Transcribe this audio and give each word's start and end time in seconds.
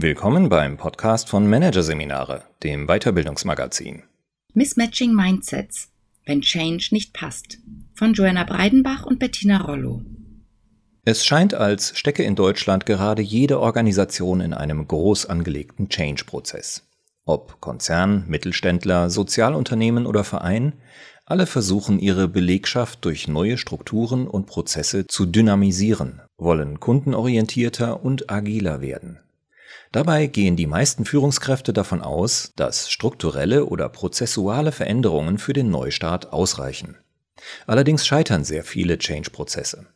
Willkommen 0.00 0.48
beim 0.48 0.76
Podcast 0.76 1.28
von 1.28 1.50
Managerseminare, 1.50 2.44
dem 2.62 2.86
Weiterbildungsmagazin. 2.86 4.04
Mismatching 4.54 5.12
Mindsets, 5.12 5.88
wenn 6.24 6.40
Change 6.40 6.90
nicht 6.92 7.12
passt, 7.12 7.58
von 7.94 8.12
Joanna 8.12 8.44
Breidenbach 8.44 9.06
und 9.06 9.18
Bettina 9.18 9.60
Rollo. 9.60 10.02
Es 11.04 11.26
scheint, 11.26 11.52
als 11.52 11.98
stecke 11.98 12.22
in 12.22 12.36
Deutschland 12.36 12.86
gerade 12.86 13.22
jede 13.22 13.58
Organisation 13.58 14.40
in 14.40 14.54
einem 14.54 14.86
groß 14.86 15.26
angelegten 15.26 15.88
Change-Prozess. 15.88 16.84
Ob 17.24 17.60
Konzern, 17.60 18.24
Mittelständler, 18.28 19.10
Sozialunternehmen 19.10 20.06
oder 20.06 20.22
Verein, 20.22 20.74
alle 21.26 21.46
versuchen 21.46 21.98
ihre 21.98 22.28
Belegschaft 22.28 23.04
durch 23.04 23.26
neue 23.26 23.58
Strukturen 23.58 24.28
und 24.28 24.46
Prozesse 24.46 25.08
zu 25.08 25.26
dynamisieren, 25.26 26.20
wollen 26.36 26.78
kundenorientierter 26.78 28.04
und 28.04 28.30
agiler 28.30 28.80
werden. 28.80 29.18
Dabei 29.92 30.26
gehen 30.26 30.56
die 30.56 30.66
meisten 30.66 31.04
Führungskräfte 31.04 31.72
davon 31.72 32.02
aus, 32.02 32.52
dass 32.56 32.90
strukturelle 32.90 33.64
oder 33.66 33.88
prozessuale 33.88 34.72
Veränderungen 34.72 35.38
für 35.38 35.54
den 35.54 35.70
Neustart 35.70 36.32
ausreichen. 36.32 36.96
Allerdings 37.66 38.06
scheitern 38.06 38.44
sehr 38.44 38.64
viele 38.64 38.98
Change-Prozesse. 38.98 39.86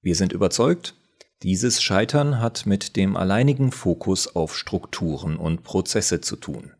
Wir 0.00 0.14
sind 0.14 0.32
überzeugt, 0.32 0.94
dieses 1.42 1.82
Scheitern 1.82 2.38
hat 2.40 2.66
mit 2.66 2.94
dem 2.94 3.16
alleinigen 3.16 3.72
Fokus 3.72 4.36
auf 4.36 4.56
Strukturen 4.56 5.36
und 5.36 5.64
Prozesse 5.64 6.20
zu 6.20 6.36
tun. 6.36 6.72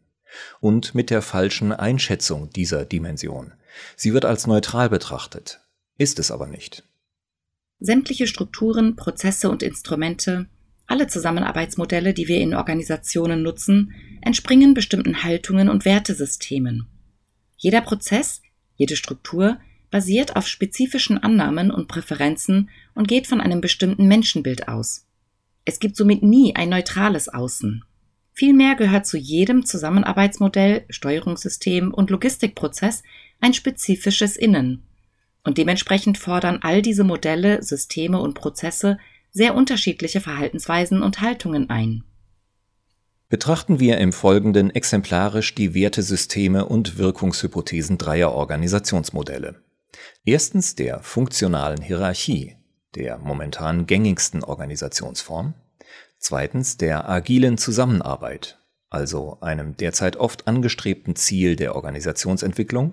Und 0.60 0.94
mit 0.94 1.10
der 1.10 1.20
falschen 1.20 1.72
Einschätzung 1.72 2.50
dieser 2.50 2.84
Dimension. 2.84 3.54
Sie 3.96 4.14
wird 4.14 4.24
als 4.24 4.46
neutral 4.46 4.88
betrachtet, 4.88 5.60
ist 5.98 6.18
es 6.18 6.30
aber 6.30 6.46
nicht. 6.46 6.84
Sämtliche 7.80 8.28
Strukturen, 8.28 8.94
Prozesse 8.94 9.50
und 9.50 9.62
Instrumente 9.62 10.46
alle 10.86 11.06
Zusammenarbeitsmodelle, 11.06 12.14
die 12.14 12.28
wir 12.28 12.40
in 12.40 12.54
Organisationen 12.54 13.42
nutzen, 13.42 13.92
entspringen 14.20 14.74
bestimmten 14.74 15.22
Haltungen 15.22 15.68
und 15.68 15.84
Wertesystemen. 15.84 16.86
Jeder 17.56 17.80
Prozess, 17.80 18.42
jede 18.76 18.96
Struktur 18.96 19.58
basiert 19.90 20.36
auf 20.36 20.48
spezifischen 20.48 21.18
Annahmen 21.18 21.70
und 21.70 21.86
Präferenzen 21.86 22.70
und 22.94 23.08
geht 23.08 23.26
von 23.26 23.40
einem 23.40 23.60
bestimmten 23.60 24.06
Menschenbild 24.08 24.68
aus. 24.68 25.06
Es 25.64 25.78
gibt 25.78 25.96
somit 25.96 26.22
nie 26.22 26.56
ein 26.56 26.70
neutrales 26.70 27.28
Außen. 27.28 27.84
Vielmehr 28.32 28.74
gehört 28.74 29.06
zu 29.06 29.18
jedem 29.18 29.66
Zusammenarbeitsmodell, 29.66 30.86
Steuerungssystem 30.88 31.92
und 31.92 32.10
Logistikprozess 32.10 33.02
ein 33.40 33.54
spezifisches 33.54 34.36
Innen. 34.36 34.82
Und 35.44 35.58
dementsprechend 35.58 36.18
fordern 36.18 36.60
all 36.62 36.82
diese 36.82 37.04
Modelle, 37.04 37.62
Systeme 37.62 38.18
und 38.20 38.34
Prozesse 38.34 38.98
sehr 39.32 39.54
unterschiedliche 39.54 40.20
Verhaltensweisen 40.20 41.02
und 41.02 41.20
Haltungen 41.20 41.70
ein. 41.70 42.04
Betrachten 43.28 43.80
wir 43.80 43.96
im 43.96 44.12
Folgenden 44.12 44.68
exemplarisch 44.70 45.54
die 45.54 45.72
Wertesysteme 45.72 46.66
und 46.66 46.98
Wirkungshypothesen 46.98 47.96
dreier 47.96 48.32
Organisationsmodelle. 48.32 49.62
Erstens 50.26 50.74
der 50.74 51.00
funktionalen 51.00 51.80
Hierarchie, 51.80 52.56
der 52.94 53.16
momentan 53.16 53.86
gängigsten 53.86 54.44
Organisationsform. 54.44 55.54
Zweitens 56.18 56.76
der 56.76 57.08
agilen 57.08 57.56
Zusammenarbeit, 57.56 58.58
also 58.90 59.38
einem 59.40 59.78
derzeit 59.78 60.16
oft 60.16 60.46
angestrebten 60.46 61.16
Ziel 61.16 61.56
der 61.56 61.74
Organisationsentwicklung. 61.74 62.92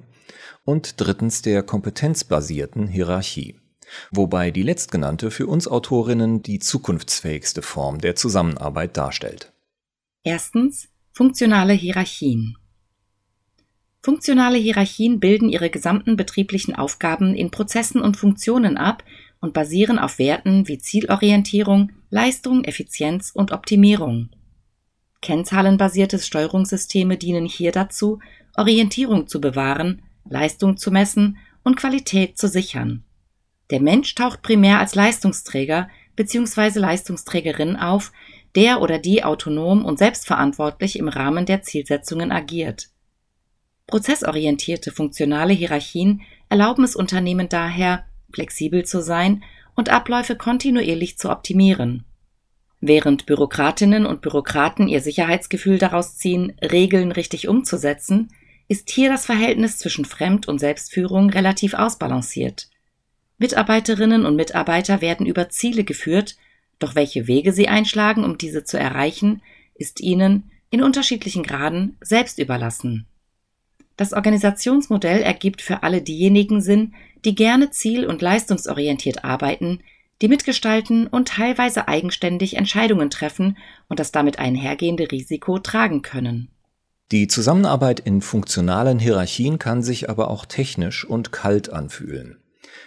Und 0.63 1.01
drittens 1.01 1.41
der 1.41 1.63
kompetenzbasierten 1.63 2.87
Hierarchie 2.87 3.59
wobei 4.11 4.51
die 4.51 4.63
letztgenannte 4.63 5.31
für 5.31 5.47
uns 5.47 5.67
Autorinnen 5.67 6.41
die 6.41 6.59
zukunftsfähigste 6.59 7.61
Form 7.61 7.99
der 7.99 8.15
Zusammenarbeit 8.15 8.97
darstellt. 8.97 9.51
Erstens 10.23 10.89
funktionale 11.11 11.73
Hierarchien. 11.73 12.57
Funktionale 14.01 14.57
Hierarchien 14.57 15.19
bilden 15.19 15.49
ihre 15.49 15.69
gesamten 15.69 16.16
betrieblichen 16.16 16.75
Aufgaben 16.75 17.35
in 17.35 17.51
Prozessen 17.51 18.01
und 18.01 18.16
Funktionen 18.16 18.78
ab 18.78 19.03
und 19.41 19.53
basieren 19.53 19.99
auf 19.99 20.19
Werten 20.19 20.67
wie 20.67 20.78
Zielorientierung, 20.78 21.91
Leistung, 22.09 22.63
Effizienz 22.63 23.31
und 23.33 23.51
Optimierung. 23.51 24.29
Kennzahlenbasierte 25.22 26.17
Steuerungssysteme 26.19 27.17
dienen 27.17 27.45
hier 27.45 27.72
dazu, 27.72 28.19
Orientierung 28.55 29.28
zu 29.28 29.41
bewahren, 29.41 30.01
Leistung 30.29 30.78
zu 30.78 30.91
messen 30.91 31.38
und 31.63 31.75
Qualität 31.75 32.38
zu 32.38 32.47
sichern. 32.47 33.03
Der 33.72 33.81
Mensch 33.81 34.16
taucht 34.16 34.41
primär 34.41 34.80
als 34.80 34.96
Leistungsträger 34.96 35.90
bzw. 36.16 36.80
Leistungsträgerin 36.80 37.75
auf, 37.75 38.12
der 38.56 38.81
oder 38.81 38.97
die 38.97 39.24
autonom 39.24 39.85
und 39.85 40.00
selbstverantwortlich 40.00 40.97
im 40.97 41.07
Rahmen 41.07 41.46
der 41.46 41.62
Zielsetzungen 41.62 42.31
agiert. 42.31 42.90
Prozessorientierte 43.88 44.91
funktionale 44.91 45.53
Hierarchien 45.53 46.22
erlauben 46.50 46.84
es 46.84 46.96
Unternehmen 46.96 47.50
daher, 47.50 48.06
flexibel 48.31 48.85
zu 48.85 49.02
sein 49.02 49.44
und 49.75 49.90
Abläufe 49.90 50.35
kontinuierlich 50.35 51.18
zu 51.18 51.29
optimieren. 51.29 52.06
Während 52.81 53.25
Bürokratinnen 53.25 54.06
und 54.06 54.22
Bürokraten 54.22 54.88
ihr 54.88 55.02
Sicherheitsgefühl 55.02 55.79
daraus 55.79 56.18
ziehen, 56.18 56.53
Regeln 56.62 57.12
richtig 57.12 57.47
umzusetzen, 57.47 58.29
ist 58.68 58.90
hier 58.90 59.09
das 59.09 59.25
Verhältnis 59.25 59.78
zwischen 59.78 60.06
Fremd- 60.06 60.47
und 60.47 60.59
Selbstführung 60.59 61.29
relativ 61.29 61.74
ausbalanciert. 61.74 62.69
Mitarbeiterinnen 63.39 64.25
und 64.25 64.35
Mitarbeiter 64.35 65.01
werden 65.01 65.25
über 65.25 65.50
Ziele 65.50 65.83
geführt, 65.83 66.35
doch 66.77 66.95
welche 66.95 67.27
Wege 67.27 67.51
sie 67.51 67.67
einschlagen, 67.67 68.23
um 68.23 68.38
diese 68.38 68.63
zu 68.63 68.77
erreichen, 68.77 69.41
ist 69.75 70.01
ihnen 70.01 70.51
in 70.69 70.83
unterschiedlichen 70.83 71.44
Graden 71.44 71.97
selbst 72.01 72.38
überlassen. 72.38 73.07
Das 73.97 74.13
Organisationsmodell 74.13 75.22
ergibt 75.22 75.61
für 75.61 75.83
alle 75.83 76.01
diejenigen 76.01 76.61
Sinn, 76.61 76.94
die 77.25 77.35
gerne 77.35 77.72
ziel- 77.72 78.05
und 78.05 78.22
leistungsorientiert 78.22 79.25
arbeiten, 79.25 79.79
die 80.22 80.28
mitgestalten 80.28 81.07
und 81.07 81.29
teilweise 81.29 81.88
eigenständig 81.88 82.55
Entscheidungen 82.55 83.09
treffen 83.09 83.57
und 83.88 83.99
das 83.99 84.11
damit 84.11 84.39
einhergehende 84.39 85.11
Risiko 85.11 85.59
tragen 85.59 86.01
können. 86.01 86.49
Die 87.11 87.28
Zusammenarbeit 87.28 87.99
in 87.99 88.22
funktionalen 88.22 88.99
Hierarchien 88.99 89.59
kann 89.59 89.81
sich 89.81 90.09
aber 90.09 90.29
auch 90.29 90.45
technisch 90.45 91.05
und 91.05 91.31
kalt 91.31 91.72
anfühlen. 91.72 92.38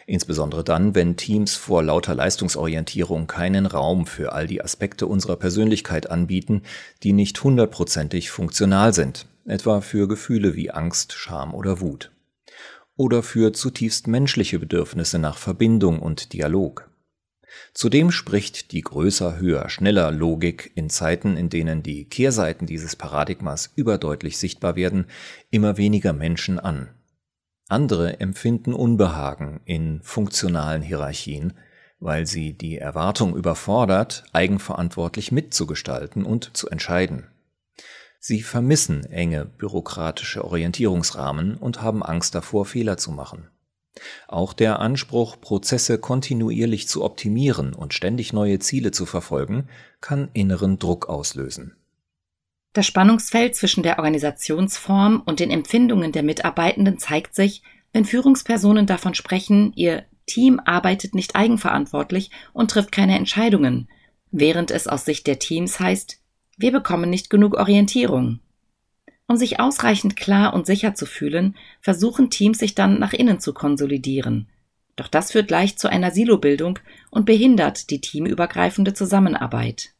Insbesondere 0.06 0.64
dann, 0.64 0.94
wenn 0.94 1.16
Teams 1.16 1.54
vor 1.54 1.82
lauter 1.82 2.14
Leistungsorientierung 2.14 3.26
keinen 3.26 3.66
Raum 3.66 4.06
für 4.06 4.32
all 4.32 4.46
die 4.46 4.62
Aspekte 4.62 5.06
unserer 5.06 5.36
Persönlichkeit 5.36 6.10
anbieten, 6.10 6.62
die 7.02 7.12
nicht 7.12 7.42
hundertprozentig 7.42 8.30
funktional 8.30 8.92
sind, 8.92 9.26
etwa 9.46 9.80
für 9.80 10.08
Gefühle 10.08 10.54
wie 10.54 10.70
Angst, 10.70 11.12
Scham 11.12 11.54
oder 11.54 11.80
Wut. 11.80 12.10
Oder 12.96 13.22
für 13.22 13.52
zutiefst 13.52 14.06
menschliche 14.06 14.58
Bedürfnisse 14.58 15.18
nach 15.18 15.38
Verbindung 15.38 16.00
und 16.00 16.32
Dialog. 16.32 16.88
Zudem 17.74 18.10
spricht 18.10 18.72
die 18.72 18.80
größer, 18.80 19.38
höher, 19.38 19.68
schneller 19.68 20.10
Logik 20.10 20.72
in 20.74 20.90
Zeiten, 20.90 21.36
in 21.36 21.48
denen 21.48 21.82
die 21.82 22.06
Kehrseiten 22.06 22.66
dieses 22.66 22.96
Paradigmas 22.96 23.72
überdeutlich 23.76 24.38
sichtbar 24.38 24.76
werden, 24.76 25.06
immer 25.50 25.76
weniger 25.76 26.12
Menschen 26.12 26.58
an. 26.58 26.88
Andere 27.72 28.20
empfinden 28.20 28.74
Unbehagen 28.74 29.62
in 29.64 30.02
funktionalen 30.02 30.82
Hierarchien, 30.82 31.54
weil 32.00 32.26
sie 32.26 32.52
die 32.52 32.76
Erwartung 32.76 33.34
überfordert, 33.34 34.24
eigenverantwortlich 34.34 35.32
mitzugestalten 35.32 36.26
und 36.26 36.54
zu 36.54 36.68
entscheiden. 36.68 37.28
Sie 38.18 38.42
vermissen 38.42 39.06
enge 39.06 39.46
bürokratische 39.46 40.44
Orientierungsrahmen 40.44 41.56
und 41.56 41.80
haben 41.80 42.02
Angst 42.02 42.34
davor, 42.34 42.66
Fehler 42.66 42.98
zu 42.98 43.10
machen. 43.10 43.48
Auch 44.28 44.52
der 44.52 44.78
Anspruch, 44.78 45.40
Prozesse 45.40 45.96
kontinuierlich 45.96 46.88
zu 46.88 47.02
optimieren 47.02 47.72
und 47.72 47.94
ständig 47.94 48.34
neue 48.34 48.58
Ziele 48.58 48.90
zu 48.90 49.06
verfolgen, 49.06 49.68
kann 50.02 50.28
inneren 50.34 50.78
Druck 50.78 51.08
auslösen. 51.08 51.74
Das 52.72 52.86
Spannungsfeld 52.86 53.54
zwischen 53.54 53.82
der 53.82 53.98
Organisationsform 53.98 55.22
und 55.26 55.40
den 55.40 55.50
Empfindungen 55.50 56.12
der 56.12 56.22
Mitarbeitenden 56.22 56.98
zeigt 56.98 57.34
sich, 57.34 57.62
wenn 57.92 58.06
Führungspersonen 58.06 58.86
davon 58.86 59.14
sprechen, 59.14 59.72
ihr 59.74 60.04
Team 60.26 60.60
arbeitet 60.64 61.14
nicht 61.14 61.36
eigenverantwortlich 61.36 62.30
und 62.54 62.70
trifft 62.70 62.90
keine 62.90 63.18
Entscheidungen, 63.18 63.88
während 64.30 64.70
es 64.70 64.88
aus 64.88 65.04
Sicht 65.04 65.26
der 65.26 65.38
Teams 65.38 65.80
heißt, 65.80 66.18
wir 66.56 66.72
bekommen 66.72 67.10
nicht 67.10 67.28
genug 67.28 67.54
Orientierung. 67.54 68.40
Um 69.26 69.36
sich 69.36 69.60
ausreichend 69.60 70.16
klar 70.16 70.54
und 70.54 70.66
sicher 70.66 70.94
zu 70.94 71.06
fühlen, 71.06 71.56
versuchen 71.80 72.30
Teams 72.30 72.58
sich 72.58 72.74
dann 72.74 72.98
nach 72.98 73.12
innen 73.12 73.40
zu 73.40 73.52
konsolidieren. 73.52 74.48
Doch 74.96 75.08
das 75.08 75.32
führt 75.32 75.50
leicht 75.50 75.78
zu 75.78 75.88
einer 75.88 76.10
Silobildung 76.10 76.78
und 77.10 77.24
behindert 77.24 77.90
die 77.90 78.00
teamübergreifende 78.00 78.94
Zusammenarbeit. 78.94 79.91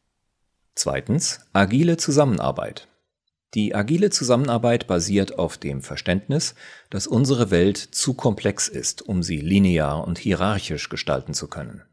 Zweitens 0.75 1.41
agile 1.53 1.97
Zusammenarbeit. 1.97 2.87
Die 3.53 3.75
agile 3.75 4.09
Zusammenarbeit 4.09 4.87
basiert 4.87 5.37
auf 5.37 5.57
dem 5.59 5.83
Verständnis, 5.83 6.55
dass 6.89 7.05
unsere 7.05 7.51
Welt 7.51 7.77
zu 7.77 8.15
komplex 8.15 8.67
ist, 8.67 9.03
um 9.03 9.21
sie 9.21 9.37
linear 9.37 10.07
und 10.07 10.17
hierarchisch 10.17 10.89
gestalten 10.89 11.35
zu 11.35 11.47
können. 11.47 11.83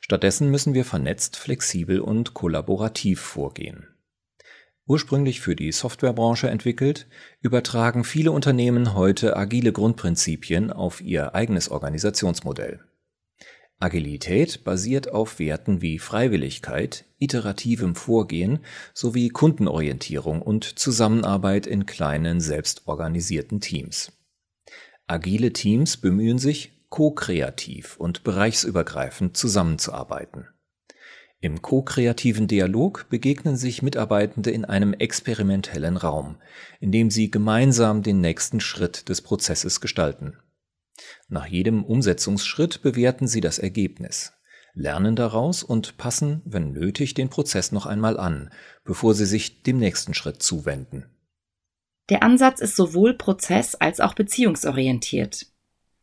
Stattdessen 0.00 0.50
müssen 0.50 0.72
wir 0.72 0.86
vernetzt, 0.86 1.36
flexibel 1.36 2.00
und 2.00 2.32
kollaborativ 2.32 3.20
vorgehen. 3.20 3.88
Ursprünglich 4.86 5.40
für 5.40 5.56
die 5.56 5.72
Softwarebranche 5.72 6.48
entwickelt, 6.48 7.06
übertragen 7.40 8.04
viele 8.04 8.32
Unternehmen 8.32 8.94
heute 8.94 9.36
agile 9.36 9.72
Grundprinzipien 9.72 10.72
auf 10.72 11.02
ihr 11.02 11.34
eigenes 11.34 11.70
Organisationsmodell. 11.70 12.80
Agilität 13.84 14.64
basiert 14.64 15.12
auf 15.12 15.38
Werten 15.38 15.82
wie 15.82 15.98
Freiwilligkeit, 15.98 17.04
iterativem 17.18 17.94
Vorgehen 17.94 18.60
sowie 18.94 19.28
Kundenorientierung 19.28 20.40
und 20.40 20.64
Zusammenarbeit 20.78 21.66
in 21.66 21.84
kleinen, 21.84 22.40
selbstorganisierten 22.40 23.60
Teams. 23.60 24.10
Agile 25.06 25.52
Teams 25.52 25.98
bemühen 25.98 26.38
sich, 26.38 26.72
ko-kreativ 26.88 27.98
und 27.98 28.24
bereichsübergreifend 28.24 29.36
zusammenzuarbeiten. 29.36 30.48
Im 31.40 31.60
ko-kreativen 31.60 32.48
Dialog 32.48 33.10
begegnen 33.10 33.58
sich 33.58 33.82
Mitarbeitende 33.82 34.50
in 34.50 34.64
einem 34.64 34.94
experimentellen 34.94 35.98
Raum, 35.98 36.36
in 36.80 36.90
dem 36.90 37.10
sie 37.10 37.30
gemeinsam 37.30 38.02
den 38.02 38.22
nächsten 38.22 38.60
Schritt 38.60 39.10
des 39.10 39.20
Prozesses 39.20 39.82
gestalten. 39.82 40.38
Nach 41.28 41.46
jedem 41.46 41.84
Umsetzungsschritt 41.84 42.82
bewerten 42.82 43.26
sie 43.26 43.40
das 43.40 43.58
Ergebnis, 43.58 44.32
lernen 44.74 45.16
daraus 45.16 45.62
und 45.62 45.96
passen, 45.96 46.42
wenn 46.44 46.72
nötig, 46.72 47.14
den 47.14 47.30
Prozess 47.30 47.72
noch 47.72 47.86
einmal 47.86 48.18
an, 48.18 48.50
bevor 48.84 49.14
sie 49.14 49.26
sich 49.26 49.62
dem 49.62 49.78
nächsten 49.78 50.14
Schritt 50.14 50.42
zuwenden. 50.42 51.06
Der 52.10 52.22
Ansatz 52.22 52.60
ist 52.60 52.76
sowohl 52.76 53.14
prozess- 53.14 53.74
als 53.74 54.00
auch 54.00 54.14
beziehungsorientiert. 54.14 55.46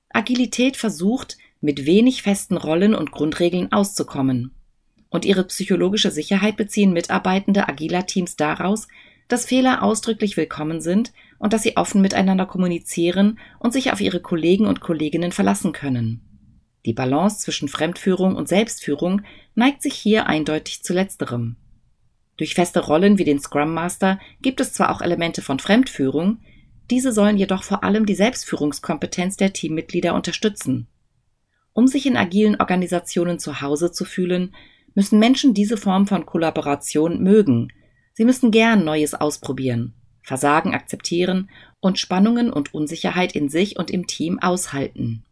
Agilität 0.09 0.77
versucht, 0.77 1.37
mit 1.59 1.85
wenig 1.85 2.23
festen 2.23 2.57
Rollen 2.57 2.95
und 2.95 3.11
Grundregeln 3.11 3.71
auszukommen 3.71 4.55
und 5.11 5.25
ihre 5.25 5.43
psychologische 5.43 6.09
Sicherheit 6.09 6.57
beziehen 6.57 6.93
Mitarbeitende 6.93 7.67
agiler 7.67 8.07
Teams 8.07 8.35
daraus, 8.37 8.87
dass 9.27 9.45
Fehler 9.45 9.83
ausdrücklich 9.83 10.37
willkommen 10.37 10.81
sind 10.81 11.11
und 11.41 11.53
dass 11.53 11.63
sie 11.63 11.75
offen 11.75 12.01
miteinander 12.01 12.45
kommunizieren 12.45 13.39
und 13.57 13.73
sich 13.73 13.91
auf 13.91 13.99
ihre 13.99 14.21
Kollegen 14.21 14.67
und 14.67 14.79
Kolleginnen 14.79 15.31
verlassen 15.31 15.71
können. 15.71 16.21
Die 16.85 16.93
Balance 16.93 17.39
zwischen 17.39 17.67
Fremdführung 17.67 18.35
und 18.35 18.47
Selbstführung 18.47 19.23
neigt 19.55 19.81
sich 19.81 19.95
hier 19.95 20.27
eindeutig 20.27 20.83
zu 20.83 20.93
letzterem. 20.93 21.57
Durch 22.37 22.53
feste 22.53 22.79
Rollen 22.79 23.17
wie 23.17 23.23
den 23.23 23.39
Scrum 23.39 23.73
Master 23.73 24.19
gibt 24.41 24.61
es 24.61 24.73
zwar 24.73 24.91
auch 24.91 25.01
Elemente 25.01 25.41
von 25.41 25.57
Fremdführung, 25.57 26.39
diese 26.91 27.11
sollen 27.11 27.37
jedoch 27.37 27.63
vor 27.63 27.83
allem 27.83 28.05
die 28.05 28.15
Selbstführungskompetenz 28.15 29.35
der 29.35 29.51
Teammitglieder 29.51 30.13
unterstützen. 30.13 30.87
Um 31.73 31.87
sich 31.87 32.05
in 32.05 32.17
agilen 32.17 32.59
Organisationen 32.59 33.39
zu 33.39 33.61
Hause 33.61 33.91
zu 33.91 34.05
fühlen, 34.05 34.53
müssen 34.93 35.17
Menschen 35.17 35.55
diese 35.55 35.77
Form 35.77 36.05
von 36.05 36.25
Kollaboration 36.25 37.23
mögen. 37.23 37.69
Sie 38.13 38.25
müssen 38.25 38.51
gern 38.51 38.83
Neues 38.83 39.15
ausprobieren, 39.15 39.95
Versagen 40.21 40.73
akzeptieren 40.73 41.49
und 41.79 41.99
Spannungen 41.99 42.51
und 42.51 42.73
Unsicherheit 42.73 43.33
in 43.33 43.49
sich 43.49 43.77
und 43.77 43.89
im 43.91 44.07
Team 44.07 44.39
aushalten. 44.39 45.23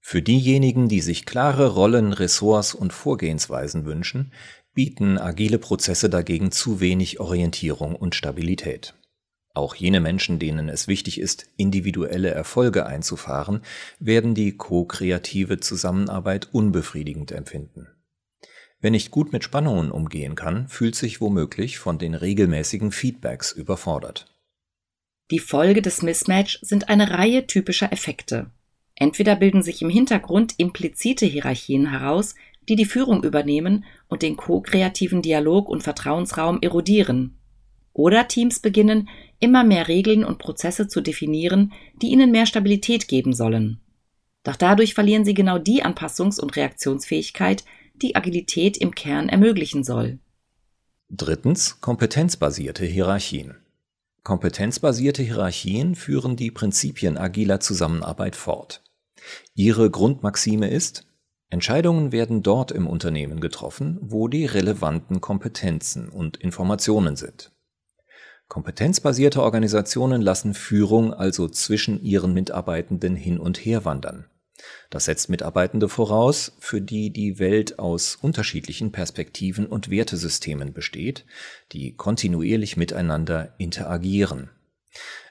Für 0.00 0.20
diejenigen, 0.20 0.88
die 0.88 1.00
sich 1.00 1.24
klare 1.24 1.68
Rollen, 1.68 2.12
Ressorts 2.12 2.74
und 2.74 2.92
Vorgehensweisen 2.92 3.86
wünschen, 3.86 4.32
bieten 4.74 5.16
agile 5.18 5.58
Prozesse 5.58 6.10
dagegen 6.10 6.50
zu 6.50 6.80
wenig 6.80 7.20
Orientierung 7.20 7.96
und 7.96 8.14
Stabilität. 8.14 8.94
Auch 9.54 9.76
jene 9.76 10.00
Menschen, 10.00 10.40
denen 10.40 10.68
es 10.68 10.88
wichtig 10.88 11.20
ist, 11.20 11.46
individuelle 11.56 12.30
Erfolge 12.30 12.86
einzufahren, 12.86 13.60
werden 14.00 14.34
die 14.34 14.56
ko-kreative 14.56 15.60
Zusammenarbeit 15.60 16.48
unbefriedigend 16.52 17.30
empfinden. 17.30 17.93
Wer 18.84 18.90
nicht 18.90 19.10
gut 19.10 19.32
mit 19.32 19.42
Spannungen 19.42 19.90
umgehen 19.90 20.34
kann, 20.34 20.68
fühlt 20.68 20.94
sich 20.94 21.22
womöglich 21.22 21.78
von 21.78 21.96
den 21.96 22.14
regelmäßigen 22.14 22.92
Feedbacks 22.92 23.50
überfordert. 23.50 24.26
Die 25.30 25.38
Folge 25.38 25.80
des 25.80 26.02
Mismatch 26.02 26.58
sind 26.60 26.90
eine 26.90 27.10
Reihe 27.10 27.46
typischer 27.46 27.94
Effekte. 27.94 28.50
Entweder 28.94 29.36
bilden 29.36 29.62
sich 29.62 29.80
im 29.80 29.88
Hintergrund 29.88 30.56
implizite 30.58 31.24
Hierarchien 31.24 31.92
heraus, 31.92 32.34
die 32.68 32.76
die 32.76 32.84
Führung 32.84 33.24
übernehmen 33.24 33.86
und 34.08 34.20
den 34.20 34.36
ko-kreativen 34.36 35.22
Dialog 35.22 35.70
und 35.70 35.82
Vertrauensraum 35.82 36.60
erodieren. 36.60 37.38
Oder 37.94 38.28
Teams 38.28 38.60
beginnen, 38.60 39.08
immer 39.40 39.64
mehr 39.64 39.88
Regeln 39.88 40.26
und 40.26 40.36
Prozesse 40.36 40.88
zu 40.88 41.00
definieren, 41.00 41.72
die 42.02 42.08
ihnen 42.08 42.30
mehr 42.30 42.44
Stabilität 42.44 43.08
geben 43.08 43.32
sollen. 43.32 43.80
Doch 44.42 44.56
dadurch 44.56 44.92
verlieren 44.92 45.24
sie 45.24 45.32
genau 45.32 45.56
die 45.56 45.82
Anpassungs- 45.82 46.38
und 46.38 46.54
Reaktionsfähigkeit, 46.54 47.64
die 47.94 48.16
Agilität 48.16 48.76
im 48.76 48.94
Kern 48.94 49.28
ermöglichen 49.28 49.84
soll. 49.84 50.18
Drittens 51.10 51.80
kompetenzbasierte 51.80 52.84
Hierarchien. 52.84 53.56
Kompetenzbasierte 54.22 55.22
Hierarchien 55.22 55.94
führen 55.94 56.36
die 56.36 56.50
Prinzipien 56.50 57.18
agiler 57.18 57.60
Zusammenarbeit 57.60 58.36
fort. 58.36 58.82
Ihre 59.54 59.90
Grundmaxime 59.90 60.68
ist, 60.70 61.06
Entscheidungen 61.50 62.10
werden 62.10 62.42
dort 62.42 62.72
im 62.72 62.86
Unternehmen 62.86 63.38
getroffen, 63.40 63.98
wo 64.00 64.28
die 64.28 64.46
relevanten 64.46 65.20
Kompetenzen 65.20 66.08
und 66.08 66.36
Informationen 66.38 67.16
sind. 67.16 67.52
Kompetenzbasierte 68.48 69.42
Organisationen 69.42 70.20
lassen 70.20 70.54
Führung 70.54 71.14
also 71.14 71.48
zwischen 71.48 72.02
ihren 72.02 72.34
Mitarbeitenden 72.34 73.14
hin 73.16 73.38
und 73.38 73.58
her 73.58 73.84
wandern. 73.84 74.26
Das 74.90 75.06
setzt 75.06 75.28
Mitarbeitende 75.28 75.88
voraus, 75.88 76.52
für 76.58 76.80
die 76.80 77.10
die 77.10 77.38
Welt 77.38 77.78
aus 77.78 78.16
unterschiedlichen 78.16 78.92
Perspektiven 78.92 79.66
und 79.66 79.90
Wertesystemen 79.90 80.72
besteht, 80.72 81.24
die 81.72 81.96
kontinuierlich 81.96 82.76
miteinander 82.76 83.54
interagieren. 83.58 84.50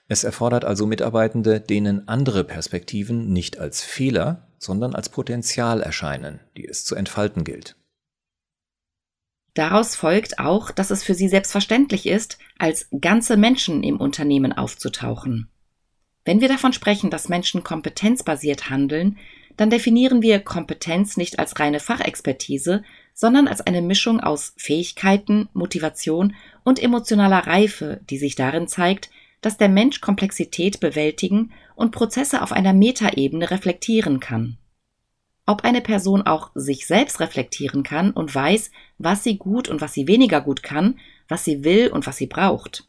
Es 0.07 0.24
erfordert 0.24 0.65
also 0.65 0.85
Mitarbeitende, 0.85 1.62
denen 1.62 2.07
andere 2.07 2.44
Perspektiven 2.44 3.31
nicht 3.31 3.57
als 3.57 3.81
Fehler, 3.81 4.47
sondern 4.57 4.95
als 4.95 5.09
Potenzial 5.09 5.81
erscheinen, 5.81 6.39
die 6.57 6.68
es 6.68 6.83
zu 6.85 6.95
entfalten 6.95 7.44
gilt. 7.44 7.75
Daraus 9.53 9.95
folgt 9.95 10.39
auch, 10.39 10.71
dass 10.71 10.89
es 10.89 11.03
für 11.03 11.13
sie 11.13 11.30
selbstverständlich 11.30 12.07
ist, 12.07 12.39
als 12.57 12.88
ganze 13.00 13.38
Menschen 13.38 13.83
im 13.83 14.00
Unternehmen 14.00 14.51
aufzutauchen. 14.51 15.50
Wenn 16.25 16.41
wir 16.41 16.47
davon 16.47 16.73
sprechen, 16.73 17.09
dass 17.09 17.29
Menschen 17.29 17.63
kompetenzbasiert 17.63 18.69
handeln, 18.69 19.17
dann 19.57 19.69
definieren 19.69 20.21
wir 20.21 20.39
Kompetenz 20.39 21.17
nicht 21.17 21.37
als 21.39 21.59
reine 21.59 21.79
Fachexpertise, 21.79 22.83
sondern 23.13 23.47
als 23.47 23.61
eine 23.61 23.81
Mischung 23.81 24.19
aus 24.19 24.53
Fähigkeiten, 24.57 25.47
Motivation 25.53 26.35
und 26.63 26.81
emotionaler 26.81 27.45
Reife, 27.45 28.01
die 28.09 28.18
sich 28.18 28.35
darin 28.35 28.68
zeigt, 28.68 29.11
dass 29.42 29.57
der 29.57 29.69
Mensch 29.69 30.01
Komplexität 30.01 30.80
bewältigen 30.80 31.51
und 31.75 31.92
Prozesse 31.92 32.42
auf 32.42 32.51
einer 32.51 32.73
Metaebene 32.73 33.51
reflektieren 33.51 34.19
kann. 34.19 34.57
Ob 35.45 35.65
eine 35.65 35.81
Person 35.81 36.21
auch 36.21 36.51
sich 36.56 36.87
selbst 36.87 37.19
reflektieren 37.19 37.83
kann 37.83 38.11
und 38.11 38.33
weiß, 38.33 38.71
was 38.97 39.23
sie 39.23 39.37
gut 39.37 39.68
und 39.68 39.81
was 39.81 39.94
sie 39.94 40.07
weniger 40.07 40.39
gut 40.39 40.63
kann, 40.63 40.97
was 41.27 41.44
sie 41.44 41.65
will 41.65 41.89
und 41.89 42.07
was 42.07 42.15
sie 42.18 42.27
braucht. 42.27 42.87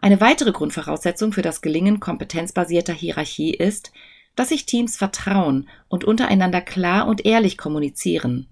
Eine 0.00 0.20
weitere 0.20 0.52
Grundvoraussetzung 0.52 1.32
für 1.32 1.42
das 1.42 1.60
Gelingen 1.60 2.00
kompetenzbasierter 2.00 2.94
Hierarchie 2.94 3.52
ist, 3.52 3.92
dass 4.34 4.48
sich 4.48 4.64
Teams 4.64 4.96
vertrauen 4.96 5.68
und 5.88 6.04
untereinander 6.04 6.62
klar 6.62 7.06
und 7.06 7.26
ehrlich 7.26 7.58
kommunizieren. 7.58 8.46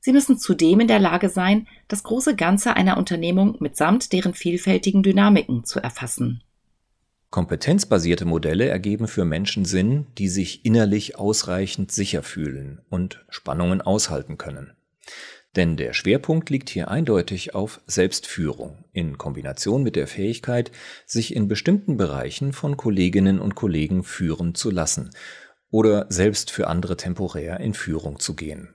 Sie 0.00 0.12
müssen 0.12 0.38
zudem 0.38 0.80
in 0.80 0.88
der 0.88 0.98
Lage 0.98 1.28
sein, 1.28 1.66
das 1.88 2.02
große 2.02 2.36
Ganze 2.36 2.76
einer 2.76 2.96
Unternehmung 2.96 3.56
mitsamt 3.60 4.12
deren 4.12 4.34
vielfältigen 4.34 5.02
Dynamiken 5.02 5.64
zu 5.64 5.80
erfassen. 5.80 6.42
Kompetenzbasierte 7.30 8.24
Modelle 8.24 8.68
ergeben 8.68 9.08
für 9.08 9.24
Menschen 9.24 9.64
Sinn, 9.64 10.06
die 10.18 10.28
sich 10.28 10.64
innerlich 10.64 11.18
ausreichend 11.18 11.90
sicher 11.90 12.22
fühlen 12.22 12.80
und 12.90 13.24
Spannungen 13.28 13.80
aushalten 13.80 14.38
können. 14.38 14.72
Denn 15.56 15.76
der 15.76 15.92
Schwerpunkt 15.92 16.50
liegt 16.50 16.68
hier 16.68 16.88
eindeutig 16.88 17.54
auf 17.54 17.80
Selbstführung 17.86 18.84
in 18.92 19.18
Kombination 19.18 19.82
mit 19.82 19.94
der 19.94 20.08
Fähigkeit, 20.08 20.72
sich 21.06 21.34
in 21.34 21.46
bestimmten 21.46 21.96
Bereichen 21.96 22.52
von 22.52 22.76
Kolleginnen 22.76 23.38
und 23.38 23.54
Kollegen 23.54 24.02
führen 24.02 24.54
zu 24.54 24.70
lassen 24.70 25.10
oder 25.70 26.06
selbst 26.08 26.50
für 26.50 26.66
andere 26.66 26.96
temporär 26.96 27.60
in 27.60 27.74
Führung 27.74 28.18
zu 28.18 28.34
gehen. 28.34 28.74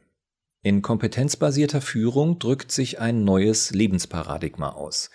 In 0.62 0.82
kompetenzbasierter 0.82 1.82
Führung 1.82 2.40
drückt 2.40 2.72
sich 2.72 3.00
ein 3.00 3.24
neues 3.24 3.72
Lebensparadigma 3.72 4.72
aus, 4.72 5.10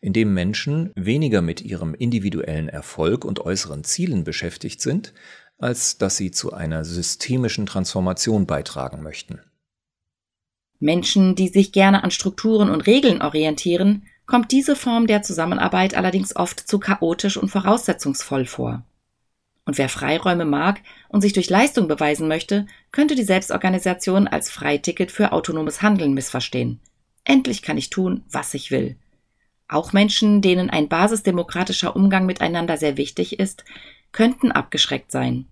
in 0.00 0.12
dem 0.12 0.34
Menschen 0.34 0.92
weniger 0.96 1.40
mit 1.42 1.60
ihrem 1.60 1.94
individuellen 1.94 2.68
Erfolg 2.68 3.24
und 3.24 3.40
äußeren 3.40 3.84
Zielen 3.84 4.24
beschäftigt 4.24 4.80
sind, 4.80 5.14
als 5.58 5.98
dass 5.98 6.16
sie 6.16 6.30
zu 6.30 6.52
einer 6.52 6.84
systemischen 6.84 7.66
Transformation 7.66 8.46
beitragen 8.46 9.02
möchten. 9.02 9.40
Menschen, 10.80 11.34
die 11.34 11.48
sich 11.48 11.72
gerne 11.72 12.04
an 12.04 12.10
Strukturen 12.10 12.70
und 12.70 12.86
Regeln 12.86 13.22
orientieren, 13.22 14.06
kommt 14.26 14.52
diese 14.52 14.76
Form 14.76 15.06
der 15.06 15.22
Zusammenarbeit 15.22 15.94
allerdings 15.94 16.36
oft 16.36 16.60
zu 16.60 16.78
chaotisch 16.78 17.36
und 17.36 17.48
voraussetzungsvoll 17.48 18.46
vor. 18.46 18.84
Und 19.64 19.76
wer 19.76 19.88
Freiräume 19.88 20.44
mag 20.44 20.80
und 21.08 21.20
sich 21.20 21.32
durch 21.32 21.50
Leistung 21.50 21.88
beweisen 21.88 22.28
möchte, 22.28 22.66
könnte 22.90 23.14
die 23.14 23.24
Selbstorganisation 23.24 24.28
als 24.28 24.50
Freiticket 24.50 25.10
für 25.10 25.32
autonomes 25.32 25.82
Handeln 25.82 26.14
missverstehen. 26.14 26.80
Endlich 27.24 27.60
kann 27.60 27.76
ich 27.76 27.90
tun, 27.90 28.24
was 28.30 28.54
ich 28.54 28.70
will. 28.70 28.96
auch 29.70 29.92
Menschen, 29.92 30.40
denen 30.40 30.70
ein 30.70 30.88
basisdemokratischer 30.88 31.94
Umgang 31.94 32.24
miteinander 32.24 32.78
sehr 32.78 32.96
wichtig 32.96 33.38
ist, 33.38 33.64
könnten 34.12 34.50
abgeschreckt 34.50 35.12
sein. 35.12 35.46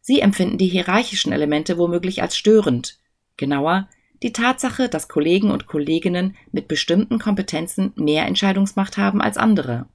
Sie 0.00 0.20
empfinden 0.20 0.58
die 0.58 0.66
hierarchischen 0.66 1.32
Elemente 1.32 1.78
womöglich 1.78 2.20
als 2.20 2.36
störend. 2.36 2.98
Genauer, 3.36 3.88
die 4.24 4.32
Tatsache, 4.32 4.88
dass 4.88 5.06
Kollegen 5.06 5.50
und 5.50 5.66
Kolleginnen 5.66 6.34
mit 6.50 6.66
bestimmten 6.66 7.18
Kompetenzen 7.18 7.92
mehr 7.94 8.24
Entscheidungsmacht 8.24 8.96
haben 8.96 9.20
als 9.20 9.36
andere. 9.36 9.86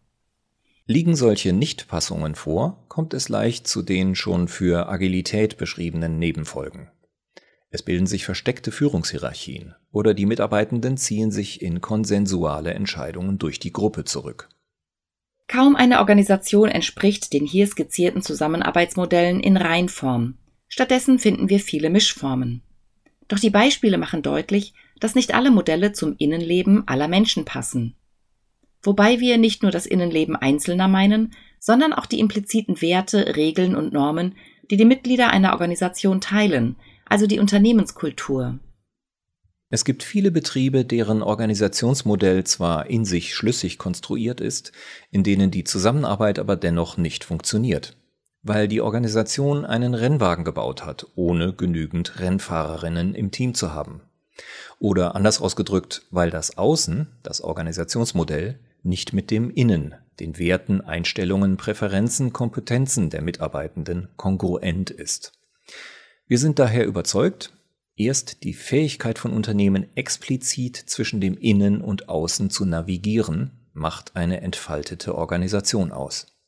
Liegen 0.86 1.16
solche 1.16 1.52
Nichtpassungen 1.52 2.36
vor, 2.36 2.86
kommt 2.88 3.16
es 3.16 3.28
leicht 3.28 3.68
zu 3.68 3.82
den 3.82 4.16
schon 4.16 4.48
für 4.48 4.88
Agilität 4.88 5.58
beschriebenen 5.58 6.20
Nebenfolgen. 6.20 6.90
Es 7.72 7.82
bilden 7.82 8.06
sich 8.06 8.24
versteckte 8.24 8.72
Führungshierarchien 8.72 9.74
oder 9.92 10.14
die 10.14 10.28
Mitarbeitenden 10.28 10.98
ziehen 10.98 11.32
sich 11.32 11.62
in 11.62 11.82
konsensuale 11.82 12.74
Entscheidungen 12.74 13.40
durch 13.40 13.60
die 13.60 13.74
Gruppe 13.74 14.04
zurück. 14.04 14.50
Kaum 15.48 15.76
eine 15.76 16.00
Organisation 16.00 16.70
entspricht 16.70 17.34
den 17.34 17.48
hier 17.48 17.66
skizzierten 17.66 18.22
Zusammenarbeitsmodellen 18.22 19.40
in 19.40 19.58
Reinform. 19.58 20.36
Stattdessen 20.68 21.18
finden 21.18 21.50
wir 21.50 21.60
viele 21.60 21.90
Mischformen. 21.90 22.62
Doch 23.30 23.40
die 23.40 23.50
Beispiele 23.50 23.98
machen 23.98 24.22
deutlich, 24.22 24.74
dass 25.00 25.16
nicht 25.16 25.34
alle 25.34 25.52
Modelle 25.52 25.94
zum 25.94 26.16
Innenleben 26.18 26.86
aller 26.88 27.08
Menschen 27.08 27.46
passen 27.46 27.96
wobei 28.82 29.20
wir 29.20 29.38
nicht 29.38 29.64
nur 29.64 29.72
das 29.72 29.86
Innenleben 29.86 30.36
Einzelner 30.36 30.88
meinen, 30.88 31.34
sondern 31.60 31.94
auch 31.94 32.06
die 32.06 32.20
impliziten 32.20 32.82
Werte, 32.82 33.36
Regeln 33.36 33.76
und 33.76 33.94
Normen, 33.94 34.36
die 34.72 34.78
die 34.78 34.86
Mitglieder 34.86 35.30
einer 35.30 35.54
Organisation 35.54 36.22
teilen, 36.22 36.76
also 37.06 37.28
die 37.28 37.40
Unternehmenskultur. 37.40 38.60
Es 39.72 39.86
gibt 39.86 40.02
viele 40.02 40.32
Betriebe, 40.32 40.84
deren 40.84 41.22
Organisationsmodell 41.22 42.44
zwar 42.44 42.90
in 42.90 43.06
sich 43.06 43.36
schlüssig 43.36 43.78
konstruiert 43.78 44.42
ist, 44.42 44.72
in 45.12 45.24
denen 45.24 45.52
die 45.52 45.64
Zusammenarbeit 45.64 46.40
aber 46.40 46.56
dennoch 46.56 46.98
nicht 46.98 47.24
funktioniert, 47.24 47.96
weil 48.42 48.68
die 48.68 48.82
Organisation 48.82 49.66
einen 49.66 49.94
Rennwagen 49.94 50.46
gebaut 50.46 50.86
hat, 50.86 51.08
ohne 51.16 51.54
genügend 51.54 52.20
Rennfahrerinnen 52.20 53.16
im 53.16 53.32
Team 53.32 53.54
zu 53.54 53.74
haben. 53.74 54.02
Oder 54.80 55.16
anders 55.16 55.42
ausgedrückt, 55.42 56.04
weil 56.12 56.30
das 56.30 56.58
Außen, 56.58 57.08
das 57.24 57.42
Organisationsmodell, 57.42 58.60
nicht 58.82 59.12
mit 59.12 59.30
dem 59.30 59.50
Innen, 59.50 59.96
den 60.20 60.38
Werten, 60.38 60.82
Einstellungen, 60.82 61.58
Präferenzen, 61.58 62.32
Kompetenzen 62.32 63.10
der 63.10 63.22
Mitarbeitenden 63.22 64.08
kongruent 64.16 64.90
ist. 64.90 65.34
Wir 66.28 66.38
sind 66.38 66.60
daher 66.60 66.86
überzeugt, 66.86 67.54
erst 67.96 68.44
die 68.44 68.54
Fähigkeit 68.54 69.20
von 69.20 69.34
Unternehmen 69.34 69.88
explizit 69.96 70.78
zwischen 70.78 71.20
dem 71.20 71.38
Innen 71.38 71.82
und 71.82 72.08
Außen 72.08 72.50
zu 72.50 72.66
navigieren, 72.66 73.68
macht 73.74 74.16
eine 74.16 74.42
entfaltete 74.42 75.16
Organisation 75.16 75.92
aus. 75.92 76.39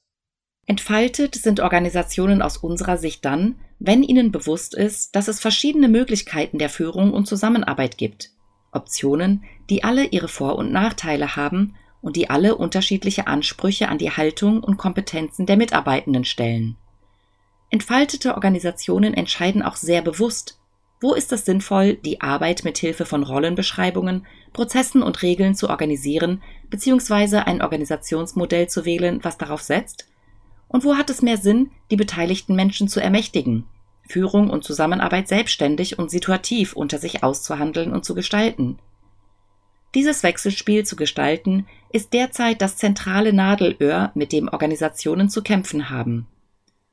Entfaltet 0.66 1.36
sind 1.36 1.60
Organisationen 1.60 2.42
aus 2.42 2.58
unserer 2.58 2.98
Sicht 2.98 3.26
dann, 3.26 3.56
wenn 3.80 4.04
ihnen 4.04 4.32
bewusst 4.32 4.76
ist, 4.76 5.16
dass 5.16 5.28
es 5.28 5.40
verschiedene 5.40 5.88
Möglichkeiten 5.88 6.60
der 6.60 6.70
Führung 6.70 7.14
und 7.14 7.28
Zusammenarbeit 7.28 7.98
gibt. 7.98 8.30
Optionen, 8.72 9.44
die 9.70 9.84
alle 9.84 10.06
ihre 10.06 10.28
Vor- 10.28 10.56
und 10.56 10.72
Nachteile 10.72 11.36
haben 11.36 11.76
und 12.02 12.16
die 12.16 12.30
alle 12.30 12.56
unterschiedliche 12.56 13.28
Ansprüche 13.28 13.90
an 13.90 13.98
die 13.98 14.12
Haltung 14.12 14.64
und 14.64 14.78
Kompetenzen 14.78 15.46
der 15.46 15.58
Mitarbeitenden 15.58 16.26
stellen. 16.26 16.78
Entfaltete 17.70 18.36
Organisationen 18.36 19.14
entscheiden 19.14 19.62
auch 19.64 19.76
sehr 19.76 20.02
bewusst, 20.02 20.60
wo 21.00 21.14
ist 21.14 21.34
es 21.34 21.46
sinnvoll, 21.46 21.96
die 21.96 22.22
Arbeit 22.22 22.64
mit 22.64 22.78
Hilfe 22.78 23.06
von 23.06 23.24
Rollenbeschreibungen, 23.24 24.28
Prozessen 24.54 25.02
und 25.02 25.24
Regeln 25.24 25.56
zu 25.56 25.70
organisieren 25.70 26.44
bzw. 26.70 27.38
ein 27.38 27.64
Organisationsmodell 27.64 28.70
zu 28.70 28.86
wählen, 28.86 29.20
was 29.24 29.38
darauf 29.40 29.62
setzt? 29.62 30.11
Und 30.72 30.86
wo 30.86 30.96
hat 30.96 31.10
es 31.10 31.22
mehr 31.22 31.36
Sinn, 31.36 31.70
die 31.92 31.98
beteiligten 31.98 32.56
Menschen 32.56 32.88
zu 32.88 33.02
ermächtigen, 33.02 33.66
Führung 34.08 34.50
und 34.50 34.64
Zusammenarbeit 34.64 35.28
selbstständig 35.28 36.00
und 36.00 36.10
situativ 36.10 36.74
unter 36.74 36.98
sich 36.98 37.24
auszuhandeln 37.24 37.92
und 37.92 38.06
zu 38.06 38.16
gestalten? 38.16 38.80
Dieses 39.96 40.24
Wechselspiel 40.24 40.86
zu 40.86 40.96
gestalten, 40.96 41.68
ist 41.92 42.14
derzeit 42.14 42.62
das 42.62 42.78
zentrale 42.78 43.34
Nadelöhr, 43.34 44.12
mit 44.16 44.32
dem 44.32 44.48
Organisationen 44.48 45.30
zu 45.30 45.44
kämpfen 45.44 45.90
haben. 45.90 46.28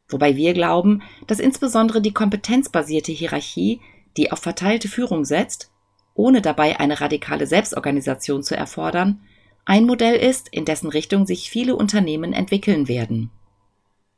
Wobei 0.09 0.35
wir 0.35 0.55
glauben, 0.55 1.03
dass 1.29 1.39
insbesondere 1.39 2.03
die 2.03 2.13
kompetenzbasierte 2.13 3.13
Hierarchie, 3.13 3.81
die 4.17 4.33
auf 4.33 4.41
verteilte 4.41 4.89
Führung 4.89 5.25
setzt, 5.25 5.71
ohne 6.15 6.43
dabei 6.43 6.81
eine 6.81 7.01
radikale 7.01 7.47
Selbstorganisation 7.47 8.43
zu 8.43 8.57
erfordern, 8.57 9.21
ein 9.65 9.87
Modell 9.87 10.17
ist, 10.17 10.49
in 10.49 10.65
dessen 10.65 10.89
Richtung 10.89 11.27
sich 11.27 11.49
viele 11.49 11.77
Unternehmen 11.77 12.33
entwickeln 12.33 12.89
werden. 12.89 13.31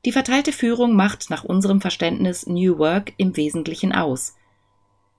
Die 0.07 0.13
verteilte 0.13 0.53
Führung 0.53 0.97
macht 0.97 1.29
nach 1.29 1.45
unserem 1.45 1.81
Verständnis 1.83 2.47
New 2.47 2.79
Work 2.79 3.13
im 3.19 3.37
Wesentlichen 3.37 3.93
aus, 3.93 4.35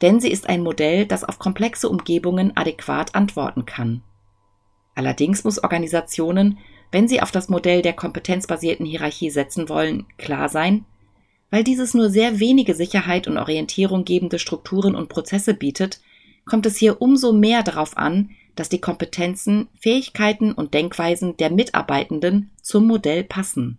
denn 0.02 0.20
sie 0.20 0.32
ist 0.32 0.50
ein 0.50 0.64
Modell, 0.64 1.06
das 1.06 1.24
auf 1.24 1.38
komplexe 1.38 1.88
Umgebungen 1.88 2.58
adäquat 2.58 3.14
antworten 3.14 3.66
kann. 3.66 4.02
Allerdings 4.96 5.44
muss 5.44 5.64
Organisationen, 5.64 6.58
wenn 6.92 7.08
sie 7.08 7.22
auf 7.22 7.32
das 7.32 7.48
Modell 7.48 7.84
der 7.84 7.94
kompetenzbasierten 7.94 8.86
Hierarchie 8.86 9.30
setzen 9.30 9.70
wollen, 9.70 10.08
klar 10.18 10.50
sein, 10.50 10.86
weil 11.52 11.64
dieses 11.64 11.94
nur 11.94 12.10
sehr 12.10 12.40
wenige 12.40 12.74
Sicherheit 12.74 13.28
und 13.28 13.38
Orientierung 13.38 14.04
gebende 14.04 14.40
Strukturen 14.40 14.96
und 14.96 15.10
Prozesse 15.10 15.54
bietet, 15.54 16.02
kommt 16.46 16.66
es 16.66 16.78
hier 16.78 17.02
umso 17.02 17.34
mehr 17.34 17.62
darauf 17.62 17.98
an, 17.98 18.32
dass 18.56 18.68
die 18.68 18.82
Kompetenzen, 18.82 19.70
Fähigkeiten 19.80 20.52
und 20.52 20.74
Denkweisen 20.74 21.38
der 21.38 21.52
Mitarbeitenden 21.52 22.50
zum 22.62 22.88
Modell 22.88 23.24
passen. 23.24 23.78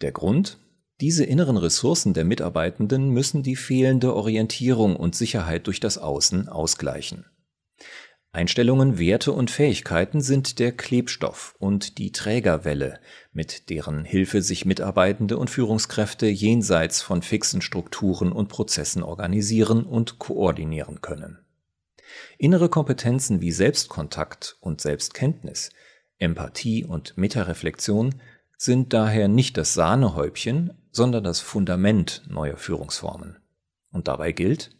Der 0.00 0.12
Grund? 0.12 0.58
Diese 1.00 1.24
inneren 1.24 1.56
Ressourcen 1.56 2.14
der 2.14 2.24
Mitarbeitenden 2.24 3.10
müssen 3.10 3.42
die 3.42 3.56
fehlende 3.56 4.14
Orientierung 4.14 4.96
und 4.96 5.14
Sicherheit 5.14 5.66
durch 5.66 5.80
das 5.80 5.98
Außen 5.98 6.48
ausgleichen. 6.48 7.26
Einstellungen, 8.34 8.98
Werte 8.98 9.30
und 9.30 9.50
Fähigkeiten 9.50 10.20
sind 10.20 10.58
der 10.58 10.72
Klebstoff 10.72 11.54
und 11.60 11.98
die 11.98 12.10
Trägerwelle, 12.10 12.98
mit 13.32 13.70
deren 13.70 14.04
Hilfe 14.04 14.42
sich 14.42 14.64
Mitarbeitende 14.64 15.38
und 15.38 15.50
Führungskräfte 15.50 16.26
jenseits 16.26 17.00
von 17.00 17.22
fixen 17.22 17.62
Strukturen 17.62 18.32
und 18.32 18.48
Prozessen 18.48 19.04
organisieren 19.04 19.84
und 19.84 20.18
koordinieren 20.18 21.00
können. 21.00 21.38
Innere 22.36 22.68
Kompetenzen 22.68 23.40
wie 23.40 23.52
Selbstkontakt 23.52 24.56
und 24.60 24.80
Selbstkenntnis, 24.80 25.70
Empathie 26.18 26.84
und 26.84 27.16
Metareflexion 27.16 28.16
sind 28.64 28.92
daher 28.92 29.28
nicht 29.28 29.56
das 29.56 29.74
Sahnehäubchen, 29.74 30.72
sondern 30.90 31.24
das 31.24 31.40
Fundament 31.40 32.22
neuer 32.28 32.56
Führungsformen. 32.56 33.36
Und 33.90 34.08
dabei 34.08 34.32
gilt, 34.32 34.70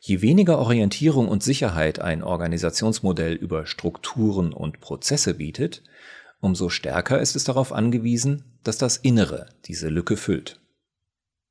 je 0.00 0.20
weniger 0.22 0.58
Orientierung 0.58 1.28
und 1.28 1.42
Sicherheit 1.42 2.00
ein 2.00 2.22
Organisationsmodell 2.22 3.34
über 3.34 3.66
Strukturen 3.66 4.52
und 4.52 4.80
Prozesse 4.80 5.34
bietet, 5.34 5.82
umso 6.40 6.68
stärker 6.68 7.20
ist 7.20 7.36
es 7.36 7.44
darauf 7.44 7.72
angewiesen, 7.72 8.44
dass 8.64 8.78
das 8.78 8.96
Innere 8.96 9.46
diese 9.64 9.88
Lücke 9.88 10.16
füllt. 10.16 10.60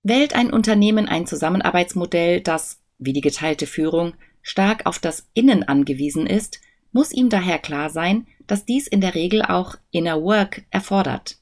Wählt 0.04 0.36
ein 0.36 0.52
Unternehmen 0.52 1.08
ein 1.08 1.26
Zusammenarbeitsmodell, 1.26 2.42
das, 2.42 2.80
wie 2.98 3.14
die 3.14 3.22
geteilte 3.22 3.66
Führung, 3.66 4.14
stark 4.42 4.86
auf 4.86 5.00
das 5.00 5.28
Innen 5.34 5.64
angewiesen 5.64 6.28
ist, 6.28 6.62
muss 6.92 7.12
ihm 7.12 7.30
daher 7.30 7.60
klar 7.60 7.90
sein, 7.90 8.28
dass 8.46 8.66
dies 8.66 8.88
in 8.88 9.02
der 9.02 9.16
Regel 9.16 9.42
auch 9.42 9.76
Inner 9.92 10.22
Work 10.22 10.64
erfordert. 10.72 11.37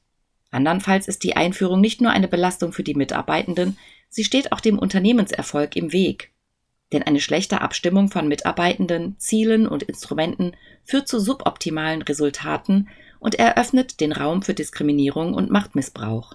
Andernfalls 0.55 1.07
ist 1.07 1.23
die 1.23 1.35
Einführung 1.35 1.81
nicht 1.81 2.01
nur 2.01 2.11
eine 2.11 2.29
Belastung 2.29 2.71
für 2.71 2.83
die 2.83 2.95
Mitarbeitenden, 2.95 3.77
sie 4.09 4.23
steht 4.23 4.53
auch 4.53 4.61
dem 4.61 4.79
Unternehmenserfolg 4.79 5.75
im 5.75 5.91
Weg. 5.91 6.31
Denn 6.93 7.03
eine 7.03 7.19
schlechte 7.19 7.61
Abstimmung 7.61 8.09
von 8.09 8.27
Mitarbeitenden, 8.27 9.19
Zielen 9.19 9.67
und 9.67 9.83
Instrumenten 9.83 10.55
führt 10.85 11.09
zu 11.09 11.19
suboptimalen 11.19 12.01
Resultaten 12.01 12.87
und 13.19 13.35
eröffnet 13.35 13.99
den 13.99 14.13
Raum 14.13 14.43
für 14.43 14.53
Diskriminierung 14.53 15.33
und 15.33 15.51
Machtmissbrauch. 15.51 16.33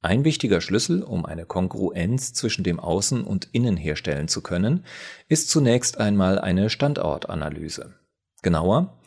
Ein 0.00 0.24
wichtiger 0.24 0.60
Schlüssel, 0.60 1.04
um 1.04 1.24
eine 1.24 1.46
Kongruenz 1.46 2.32
zwischen 2.32 2.64
dem 2.64 2.80
Außen 2.80 3.22
und 3.22 3.48
Innen 3.52 3.76
herstellen 3.76 4.26
zu 4.26 4.42
können, 4.42 4.84
ist 5.28 5.48
zunächst 5.48 5.98
einmal 5.98 6.40
eine 6.40 6.70
Standortanalyse. 6.70 7.94
Genauer, 8.42 8.98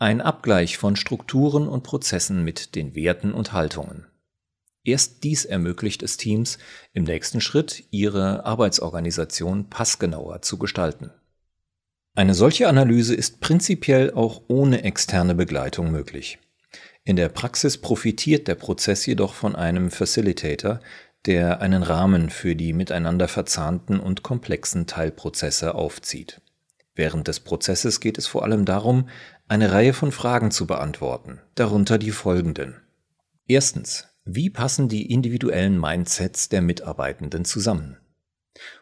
ein 0.00 0.22
Abgleich 0.22 0.78
von 0.78 0.96
Strukturen 0.96 1.68
und 1.68 1.82
Prozessen 1.82 2.42
mit 2.42 2.74
den 2.74 2.94
Werten 2.94 3.32
und 3.32 3.52
Haltungen. 3.52 4.06
Erst 4.82 5.24
dies 5.24 5.44
ermöglicht 5.44 6.02
es 6.02 6.16
Teams, 6.16 6.56
im 6.94 7.04
nächsten 7.04 7.42
Schritt 7.42 7.84
ihre 7.90 8.46
Arbeitsorganisation 8.46 9.68
passgenauer 9.68 10.40
zu 10.40 10.56
gestalten. 10.56 11.10
Eine 12.14 12.32
solche 12.32 12.66
Analyse 12.66 13.14
ist 13.14 13.40
prinzipiell 13.40 14.10
auch 14.14 14.40
ohne 14.48 14.84
externe 14.84 15.34
Begleitung 15.34 15.90
möglich. 15.90 16.38
In 17.04 17.16
der 17.16 17.28
Praxis 17.28 17.76
profitiert 17.76 18.48
der 18.48 18.54
Prozess 18.54 19.04
jedoch 19.04 19.34
von 19.34 19.54
einem 19.54 19.90
Facilitator, 19.90 20.80
der 21.26 21.60
einen 21.60 21.82
Rahmen 21.82 22.30
für 22.30 22.56
die 22.56 22.72
miteinander 22.72 23.28
verzahnten 23.28 24.00
und 24.00 24.22
komplexen 24.22 24.86
Teilprozesse 24.86 25.74
aufzieht. 25.74 26.40
Während 26.94 27.28
des 27.28 27.40
Prozesses 27.40 28.00
geht 28.00 28.18
es 28.18 28.26
vor 28.26 28.44
allem 28.44 28.64
darum, 28.64 29.08
eine 29.50 29.72
Reihe 29.72 29.92
von 29.92 30.12
Fragen 30.12 30.52
zu 30.52 30.64
beantworten, 30.64 31.40
darunter 31.56 31.98
die 31.98 32.12
folgenden. 32.12 32.76
Erstens, 33.48 34.06
wie 34.24 34.48
passen 34.48 34.88
die 34.88 35.10
individuellen 35.10 35.76
Mindsets 35.76 36.48
der 36.48 36.62
Mitarbeitenden 36.62 37.44
zusammen? 37.44 37.96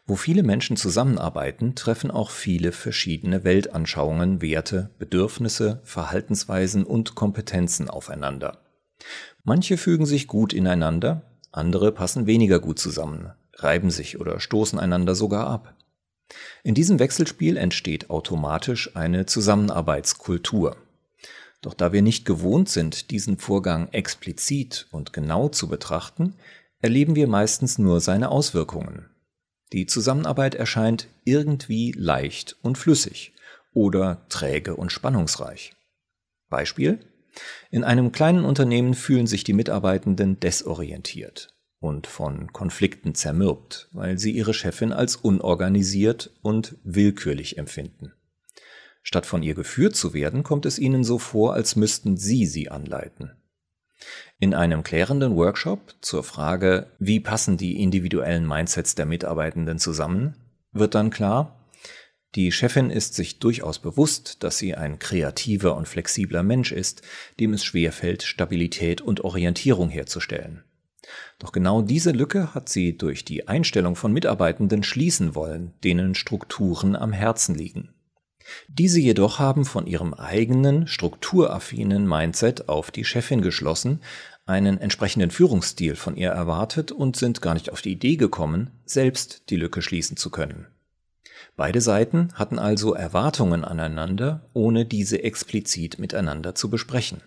Wo 0.04 0.14
viele 0.14 0.42
Menschen 0.42 0.76
zusammenarbeiten, 0.76 1.74
treffen 1.74 2.10
auch 2.10 2.30
viele 2.30 2.72
verschiedene 2.72 3.44
Weltanschauungen, 3.44 4.42
Werte, 4.42 4.90
Bedürfnisse, 4.98 5.80
Verhaltensweisen 5.84 6.84
und 6.84 7.14
Kompetenzen 7.14 7.88
aufeinander. 7.88 8.58
Manche 9.44 9.78
fügen 9.78 10.04
sich 10.04 10.26
gut 10.26 10.52
ineinander, 10.52 11.22
andere 11.50 11.92
passen 11.92 12.26
weniger 12.26 12.60
gut 12.60 12.78
zusammen, 12.78 13.32
reiben 13.54 13.88
sich 13.90 14.20
oder 14.20 14.38
stoßen 14.38 14.78
einander 14.78 15.14
sogar 15.14 15.46
ab. 15.46 15.77
In 16.62 16.74
diesem 16.74 16.98
Wechselspiel 16.98 17.56
entsteht 17.56 18.10
automatisch 18.10 18.94
eine 18.96 19.26
Zusammenarbeitskultur. 19.26 20.76
Doch 21.62 21.74
da 21.74 21.92
wir 21.92 22.02
nicht 22.02 22.24
gewohnt 22.24 22.68
sind, 22.68 23.10
diesen 23.10 23.38
Vorgang 23.38 23.88
explizit 23.92 24.86
und 24.90 25.12
genau 25.12 25.48
zu 25.48 25.68
betrachten, 25.68 26.34
erleben 26.80 27.16
wir 27.16 27.26
meistens 27.26 27.78
nur 27.78 28.00
seine 28.00 28.30
Auswirkungen. 28.30 29.10
Die 29.72 29.86
Zusammenarbeit 29.86 30.54
erscheint 30.54 31.08
irgendwie 31.24 31.92
leicht 31.92 32.56
und 32.62 32.78
flüssig 32.78 33.32
oder 33.72 34.24
träge 34.28 34.76
und 34.76 34.92
spannungsreich. 34.92 35.72
Beispiel 36.48 37.00
in 37.70 37.84
einem 37.84 38.12
kleinen 38.12 38.44
Unternehmen 38.44 38.94
fühlen 38.94 39.26
sich 39.26 39.44
die 39.44 39.52
Mitarbeitenden 39.52 40.40
desorientiert 40.40 41.57
und 41.80 42.06
von 42.06 42.52
Konflikten 42.52 43.14
zermürbt, 43.14 43.88
weil 43.92 44.18
sie 44.18 44.32
ihre 44.32 44.54
Chefin 44.54 44.92
als 44.92 45.16
unorganisiert 45.16 46.32
und 46.42 46.76
willkürlich 46.82 47.58
empfinden. 47.58 48.12
Statt 49.02 49.26
von 49.26 49.42
ihr 49.42 49.54
geführt 49.54 49.96
zu 49.96 50.12
werden, 50.12 50.42
kommt 50.42 50.66
es 50.66 50.78
ihnen 50.78 51.04
so 51.04 51.18
vor, 51.18 51.54
als 51.54 51.76
müssten 51.76 52.16
sie 52.16 52.46
sie 52.46 52.70
anleiten. 52.70 53.32
In 54.38 54.54
einem 54.54 54.82
klärenden 54.82 55.34
Workshop 55.36 55.94
zur 56.00 56.22
Frage, 56.22 56.92
wie 56.98 57.20
passen 57.20 57.56
die 57.56 57.80
individuellen 57.82 58.46
Mindsets 58.46 58.94
der 58.94 59.06
Mitarbeitenden 59.06 59.78
zusammen, 59.78 60.36
wird 60.72 60.94
dann 60.94 61.10
klar, 61.10 61.58
die 62.34 62.52
Chefin 62.52 62.90
ist 62.90 63.14
sich 63.14 63.38
durchaus 63.38 63.78
bewusst, 63.78 64.44
dass 64.44 64.58
sie 64.58 64.74
ein 64.74 64.98
kreativer 64.98 65.74
und 65.76 65.88
flexibler 65.88 66.42
Mensch 66.42 66.72
ist, 66.72 67.02
dem 67.40 67.54
es 67.54 67.64
schwerfällt, 67.64 68.22
Stabilität 68.22 69.00
und 69.00 69.24
Orientierung 69.24 69.88
herzustellen. 69.88 70.62
Doch 71.38 71.52
genau 71.52 71.82
diese 71.82 72.10
Lücke 72.10 72.54
hat 72.54 72.68
sie 72.68 72.96
durch 72.96 73.24
die 73.24 73.48
Einstellung 73.48 73.96
von 73.96 74.12
Mitarbeitenden 74.12 74.82
schließen 74.82 75.34
wollen, 75.34 75.72
denen 75.84 76.14
Strukturen 76.14 76.96
am 76.96 77.12
Herzen 77.12 77.54
liegen. 77.54 77.94
Diese 78.68 78.98
jedoch 79.00 79.38
haben 79.38 79.64
von 79.64 79.86
ihrem 79.86 80.14
eigenen, 80.14 80.86
strukturaffinen 80.86 82.06
Mindset 82.08 82.68
auf 82.68 82.90
die 82.90 83.04
Chefin 83.04 83.42
geschlossen, 83.42 84.00
einen 84.46 84.78
entsprechenden 84.78 85.30
Führungsstil 85.30 85.96
von 85.96 86.16
ihr 86.16 86.30
erwartet 86.30 86.90
und 86.90 87.16
sind 87.16 87.42
gar 87.42 87.54
nicht 87.54 87.70
auf 87.70 87.82
die 87.82 87.92
Idee 87.92 88.16
gekommen, 88.16 88.70
selbst 88.86 89.50
die 89.50 89.56
Lücke 89.56 89.82
schließen 89.82 90.16
zu 90.16 90.30
können. 90.30 90.66
Beide 91.56 91.80
Seiten 91.80 92.30
hatten 92.34 92.58
also 92.58 92.94
Erwartungen 92.94 93.64
aneinander, 93.64 94.48
ohne 94.54 94.86
diese 94.86 95.22
explizit 95.22 95.98
miteinander 95.98 96.54
zu 96.54 96.70
besprechen. 96.70 97.20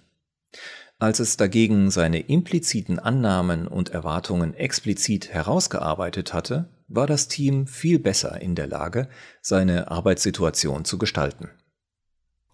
Als 1.02 1.20
es 1.20 1.36
dagegen 1.36 1.90
seine 1.90 2.20
impliziten 2.20 3.00
Annahmen 3.00 3.68
und 3.68 3.90
Erwartungen 3.90 4.54
explizit 4.54 5.34
herausgearbeitet 5.34 6.32
hatte, 6.32 6.70
war 6.88 7.08
das 7.08 7.28
Team 7.28 7.66
viel 7.66 7.98
besser 7.98 8.40
in 8.40 8.54
der 8.54 8.68
Lage, 8.68 9.10
seine 9.42 9.90
Arbeitssituation 9.90 10.86
zu 10.86 11.00
gestalten. 11.00 11.50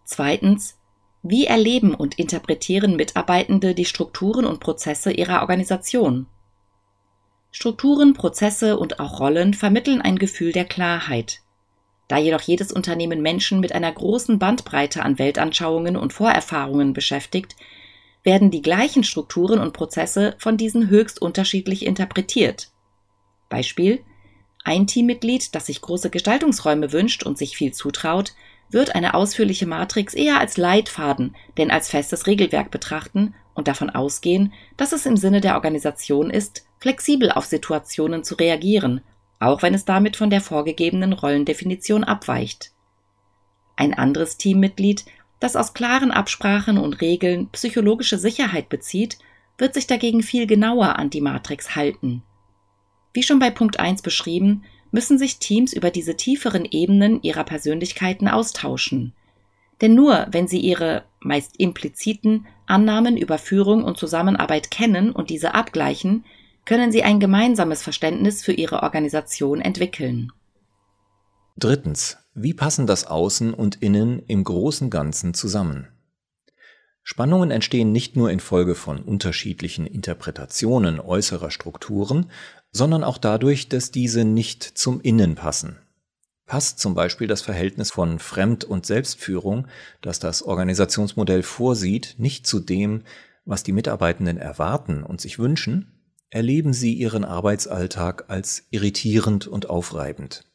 Zweitens, 0.06 0.78
wie 1.24 1.46
erleben 1.46 1.94
und 1.94 2.18
interpretieren 2.18 2.96
Mitarbeitende 2.96 3.76
die 3.76 3.84
Strukturen 3.84 4.46
und 4.46 4.62
Prozesse 4.62 5.12
ihrer 5.12 5.42
Organisation? 5.42 6.28
Strukturen, 7.52 8.14
Prozesse 8.14 8.80
und 8.80 9.02
auch 9.02 9.20
Rollen 9.20 9.56
vermitteln 9.56 10.02
ein 10.02 10.18
Gefühl 10.18 10.54
der 10.54 10.64
Klarheit, 10.64 11.42
da 12.08 12.18
jedoch 12.18 12.44
jedes 12.44 12.72
Unternehmen 12.72 13.22
Menschen 13.22 13.60
mit 13.60 13.74
einer 13.74 13.92
großen 13.92 14.40
Bandbreite 14.40 15.04
an 15.04 15.20
Weltanschauungen 15.20 15.98
und 15.98 16.14
Vorerfahrungen 16.14 16.94
beschäftigt, 16.94 17.58
werden 18.24 18.52
die 18.52 18.62
gleichen 18.62 19.04
Strukturen 19.04 19.60
und 19.60 19.74
Prozesse 19.74 20.36
von 20.38 20.58
diesen 20.58 20.90
höchst 20.90 21.22
unterschiedlich 21.22 21.86
interpretiert. 21.86 22.72
Beispiel 23.50 24.00
Ein 24.64 24.88
Teammitglied, 24.88 25.56
das 25.56 25.68
sich 25.68 25.82
große 25.82 26.10
Gestaltungsräume 26.10 26.92
wünscht 26.92 27.24
und 27.24 27.38
sich 27.38 27.58
viel 27.58 27.74
zutraut, 27.74 28.34
wird 28.70 28.96
eine 28.96 29.14
ausführliche 29.14 29.66
Matrix 29.66 30.14
eher 30.14 30.40
als 30.40 30.58
Leitfaden, 30.58 31.36
denn 31.58 31.72
als 31.72 31.90
festes 31.90 32.28
Regelwerk 32.28 32.70
betrachten 32.70 33.34
und 33.54 33.70
davon 33.70 33.90
ausgehen, 33.90 34.54
dass 34.76 34.92
es 34.92 35.06
im 35.06 35.16
Sinne 35.16 35.40
der 35.40 35.56
Organisation 35.56 36.30
ist, 36.30 36.66
flexibel 36.80 37.32
auf 37.32 37.46
Situationen 37.46 38.26
zu 38.26 38.36
reagieren 38.36 39.02
auch 39.40 39.62
wenn 39.62 39.74
es 39.74 39.86
damit 39.86 40.16
von 40.16 40.30
der 40.30 40.42
vorgegebenen 40.42 41.14
Rollendefinition 41.14 42.04
abweicht. 42.04 42.72
Ein 43.76 43.94
anderes 43.94 44.38
Teammitglied, 44.38 45.06
das 45.40 45.56
aus 45.56 45.74
klaren 45.74 46.12
Absprachen 46.12 46.78
und 46.78 47.02
Regeln 47.02 47.50
psychologische 47.52 48.18
Sicherheit 48.18 48.70
bezieht, 48.70 49.18
wird 49.58 49.74
sich 49.74 49.88
dagegen 49.88 50.24
viel 50.24 50.48
genauer 50.48 50.98
an 50.98 51.10
die 51.10 51.22
Matrix 51.22 51.76
halten. 51.76 52.24
Wie 53.14 53.24
schon 53.24 53.40
bei 53.40 53.50
Punkt 53.50 53.80
1 53.80 54.02
beschrieben, 54.02 54.64
müssen 54.92 55.18
sich 55.18 55.40
Teams 55.40 55.74
über 55.74 55.92
diese 55.92 56.16
tieferen 56.16 56.66
Ebenen 56.66 57.22
ihrer 57.22 57.44
Persönlichkeiten 57.44 58.28
austauschen. 58.28 59.14
Denn 59.82 59.96
nur 59.96 60.28
wenn 60.32 60.48
sie 60.48 60.60
ihre 60.60 61.04
meist 61.20 61.60
impliziten 61.60 62.48
Annahmen 62.66 63.18
über 63.18 63.38
Führung 63.38 63.84
und 63.84 63.98
Zusammenarbeit 63.98 64.72
kennen 64.72 65.12
und 65.12 65.30
diese 65.30 65.54
abgleichen, 65.54 66.26
können 66.66 66.92
sie 66.92 67.04
ein 67.04 67.20
gemeinsames 67.20 67.82
Verständnis 67.82 68.44
für 68.44 68.54
ihre 68.54 68.84
Organisation 68.84 69.62
entwickeln. 69.62 70.32
Drittens. 71.60 72.18
Wie 72.36 72.54
passen 72.54 72.86
das 72.86 73.08
Außen 73.08 73.52
und 73.52 73.82
Innen 73.82 74.22
im 74.28 74.44
großen 74.44 74.92
Ganzen 74.92 75.34
zusammen? 75.34 75.88
Spannungen 77.02 77.50
entstehen 77.50 77.92
nicht 77.92 78.16
nur 78.16 78.30
infolge 78.30 78.76
von 78.76 79.02
unterschiedlichen 79.02 79.88
Interpretationen 79.88 81.00
äußerer 81.00 81.50
Strukturen, 81.50 82.30
sondern 82.72 83.04
auch 83.04 83.18
dadurch, 83.18 83.70
dass 83.70 83.90
diese 83.90 84.24
nicht 84.24 84.62
zum 84.62 85.02
Innen 85.02 85.34
passen. 85.34 85.78
Passt 86.46 86.78
zum 86.78 86.94
Beispiel 86.94 87.28
das 87.28 87.42
Verhältnis 87.42 87.90
von 87.90 88.20
Fremd- 88.20 88.64
und 88.64 88.86
Selbstführung, 88.86 89.68
das 90.04 90.20
das 90.20 90.44
Organisationsmodell 90.44 91.42
vorsieht, 91.42 92.16
nicht 92.20 92.46
zu 92.46 92.60
dem, 92.60 93.02
was 93.46 93.64
die 93.64 93.72
Mitarbeitenden 93.72 94.38
erwarten 94.38 95.02
und 95.02 95.22
sich 95.22 95.40
wünschen, 95.40 95.92
erleben 96.30 96.74
sie 96.74 96.94
ihren 96.94 97.26
Arbeitsalltag 97.26 98.26
als 98.28 98.68
irritierend 98.70 99.48
und 99.48 99.72
aufreibend. 99.72 100.47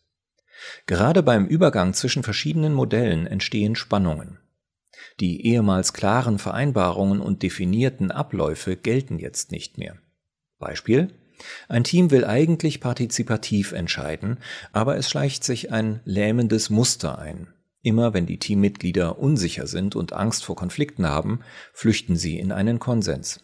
Gerade 0.86 1.22
beim 1.22 1.46
Übergang 1.46 1.94
zwischen 1.94 2.22
verschiedenen 2.22 2.74
Modellen 2.74 3.26
entstehen 3.26 3.76
Spannungen. 3.76 4.38
Die 5.20 5.46
ehemals 5.46 5.92
klaren 5.92 6.38
Vereinbarungen 6.38 7.20
und 7.20 7.42
definierten 7.42 8.10
Abläufe 8.10 8.76
gelten 8.76 9.18
jetzt 9.18 9.52
nicht 9.52 9.78
mehr. 9.78 9.96
Beispiel 10.58 11.12
ein 11.68 11.84
Team 11.84 12.10
will 12.10 12.24
eigentlich 12.24 12.80
partizipativ 12.80 13.72
entscheiden, 13.72 14.38
aber 14.72 14.96
es 14.96 15.10
schleicht 15.10 15.44
sich 15.44 15.72
ein 15.72 16.00
lähmendes 16.04 16.70
Muster 16.70 17.18
ein. 17.18 17.48
Immer 17.82 18.14
wenn 18.14 18.26
die 18.26 18.38
Teammitglieder 18.38 19.18
unsicher 19.18 19.66
sind 19.66 19.96
und 19.96 20.12
Angst 20.12 20.44
vor 20.44 20.54
Konflikten 20.54 21.06
haben, 21.06 21.40
flüchten 21.72 22.16
sie 22.16 22.38
in 22.38 22.52
einen 22.52 22.78
Konsens. 22.78 23.40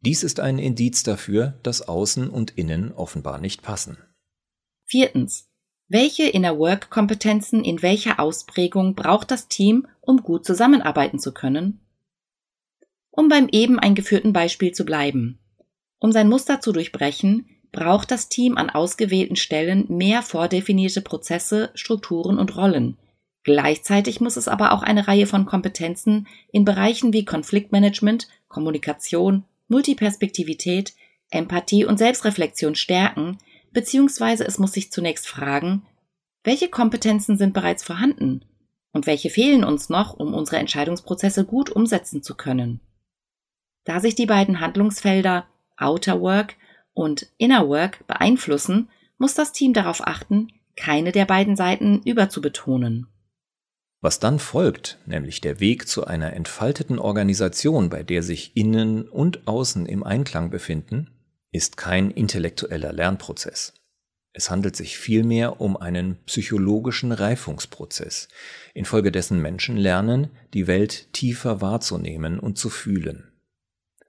Dies 0.00 0.22
ist 0.22 0.40
ein 0.40 0.58
Indiz 0.58 1.02
dafür, 1.02 1.58
dass 1.62 1.88
Außen 1.88 2.28
und 2.28 2.50
Innen 2.52 2.92
offenbar 2.92 3.38
nicht 3.38 3.62
passen. 3.62 3.98
Viertens. 4.84 5.48
Welche 5.90 6.24
Inner-Work-Kompetenzen 6.24 7.64
in 7.64 7.80
welcher 7.80 8.20
Ausprägung 8.20 8.94
braucht 8.94 9.30
das 9.30 9.48
Team, 9.48 9.86
um 10.02 10.22
gut 10.22 10.44
zusammenarbeiten 10.44 11.18
zu 11.18 11.32
können? 11.32 11.80
Um 13.10 13.28
beim 13.28 13.48
eben 13.50 13.78
eingeführten 13.78 14.34
Beispiel 14.34 14.72
zu 14.72 14.84
bleiben. 14.84 15.38
Um 15.98 16.12
sein 16.12 16.28
Muster 16.28 16.60
zu 16.60 16.72
durchbrechen, 16.72 17.48
braucht 17.72 18.10
das 18.10 18.28
Team 18.28 18.58
an 18.58 18.68
ausgewählten 18.68 19.36
Stellen 19.36 19.86
mehr 19.88 20.20
vordefinierte 20.22 21.00
Prozesse, 21.00 21.70
Strukturen 21.74 22.38
und 22.38 22.54
Rollen. 22.54 22.98
Gleichzeitig 23.42 24.20
muss 24.20 24.36
es 24.36 24.46
aber 24.46 24.72
auch 24.72 24.82
eine 24.82 25.08
Reihe 25.08 25.26
von 25.26 25.46
Kompetenzen 25.46 26.26
in 26.52 26.66
Bereichen 26.66 27.14
wie 27.14 27.24
Konfliktmanagement, 27.24 28.28
Kommunikation, 28.48 29.44
Multiperspektivität, 29.68 30.92
Empathie 31.30 31.86
und 31.86 31.96
Selbstreflexion 31.96 32.74
stärken, 32.74 33.38
beziehungsweise 33.72 34.44
es 34.44 34.58
muss 34.58 34.72
sich 34.72 34.90
zunächst 34.92 35.26
fragen, 35.28 35.82
welche 36.44 36.68
Kompetenzen 36.68 37.36
sind 37.36 37.52
bereits 37.52 37.84
vorhanden 37.84 38.44
und 38.92 39.06
welche 39.06 39.30
fehlen 39.30 39.64
uns 39.64 39.88
noch, 39.88 40.14
um 40.14 40.34
unsere 40.34 40.58
Entscheidungsprozesse 40.58 41.44
gut 41.44 41.70
umsetzen 41.70 42.22
zu 42.22 42.34
können. 42.34 42.80
Da 43.84 44.00
sich 44.00 44.14
die 44.14 44.26
beiden 44.26 44.60
Handlungsfelder 44.60 45.46
Outer 45.76 46.20
Work 46.20 46.56
und 46.94 47.26
Inner 47.38 47.68
Work 47.68 48.06
beeinflussen, 48.06 48.88
muss 49.18 49.34
das 49.34 49.52
Team 49.52 49.72
darauf 49.72 50.06
achten, 50.06 50.48
keine 50.76 51.12
der 51.12 51.24
beiden 51.24 51.56
Seiten 51.56 52.02
überzubetonen. 52.02 53.06
Was 54.00 54.20
dann 54.20 54.38
folgt, 54.38 54.98
nämlich 55.06 55.40
der 55.40 55.58
Weg 55.58 55.88
zu 55.88 56.06
einer 56.06 56.32
entfalteten 56.32 56.98
Organisation, 56.98 57.90
bei 57.90 58.04
der 58.04 58.22
sich 58.22 58.56
Innen 58.56 59.08
und 59.08 59.48
Außen 59.48 59.86
im 59.86 60.04
Einklang 60.04 60.50
befinden, 60.50 61.10
ist 61.52 61.76
kein 61.76 62.10
intellektueller 62.10 62.92
Lernprozess. 62.92 63.74
Es 64.32 64.50
handelt 64.50 64.76
sich 64.76 64.98
vielmehr 64.98 65.60
um 65.60 65.76
einen 65.76 66.16
psychologischen 66.26 67.12
Reifungsprozess, 67.12 68.28
infolgedessen 68.74 69.40
Menschen 69.42 69.76
lernen, 69.76 70.30
die 70.54 70.66
Welt 70.66 71.12
tiefer 71.12 71.60
wahrzunehmen 71.60 72.38
und 72.38 72.58
zu 72.58 72.70
fühlen. 72.70 73.32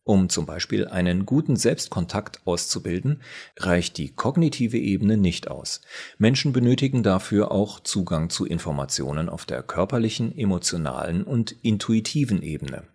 Um 0.03 0.27
zum 0.27 0.45
Beispiel 0.45 0.87
einen 0.87 1.25
guten 1.25 1.55
Selbstkontakt 1.55 2.45
auszubilden, 2.45 3.21
reicht 3.57 3.97
die 3.97 4.09
kognitive 4.09 4.77
Ebene 4.77 5.17
nicht 5.17 5.49
aus. 5.49 5.81
Menschen 6.17 6.51
benötigen 6.51 7.03
dafür 7.03 7.51
auch 7.51 7.79
Zugang 7.79 8.31
zu 8.31 8.45
Informationen 8.45 9.29
auf 9.29 9.45
der 9.45 9.61
körperlichen, 9.61 10.35
emotionalen 10.35 11.23
und 11.23 11.51
intuitiven 11.63 12.41
Ebene. 12.41 12.87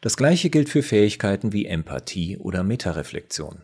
Das 0.00 0.16
gleiche 0.16 0.50
gilt 0.50 0.68
für 0.68 0.82
Fähigkeiten 0.82 1.52
wie 1.52 1.66
Empathie 1.66 2.38
oder 2.38 2.62
Metareflexion. 2.62 3.62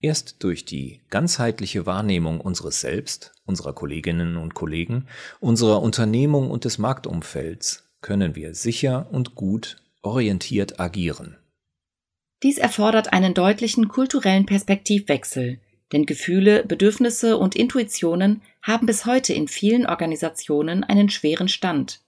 Erst 0.00 0.42
durch 0.42 0.64
die 0.64 1.00
ganzheitliche 1.10 1.86
Wahrnehmung 1.86 2.40
unseres 2.40 2.80
Selbst, 2.80 3.32
unserer 3.44 3.72
Kolleginnen 3.72 4.36
und 4.36 4.54
Kollegen, 4.54 5.06
unserer 5.38 5.80
Unternehmung 5.80 6.50
und 6.50 6.64
des 6.64 6.78
Marktumfelds 6.78 7.88
können 8.00 8.34
wir 8.34 8.54
sicher 8.54 9.08
und 9.12 9.36
gut 9.36 9.76
orientiert 10.02 10.80
agieren. 10.80 11.36
Dies 12.42 12.58
erfordert 12.58 13.12
einen 13.12 13.34
deutlichen 13.34 13.86
kulturellen 13.86 14.46
Perspektivwechsel, 14.46 15.60
denn 15.92 16.06
Gefühle, 16.06 16.64
Bedürfnisse 16.64 17.36
und 17.36 17.54
Intuitionen 17.54 18.42
haben 18.62 18.86
bis 18.86 19.06
heute 19.06 19.32
in 19.32 19.46
vielen 19.46 19.86
Organisationen 19.86 20.82
einen 20.82 21.10
schweren 21.10 21.46
Stand. 21.46 22.00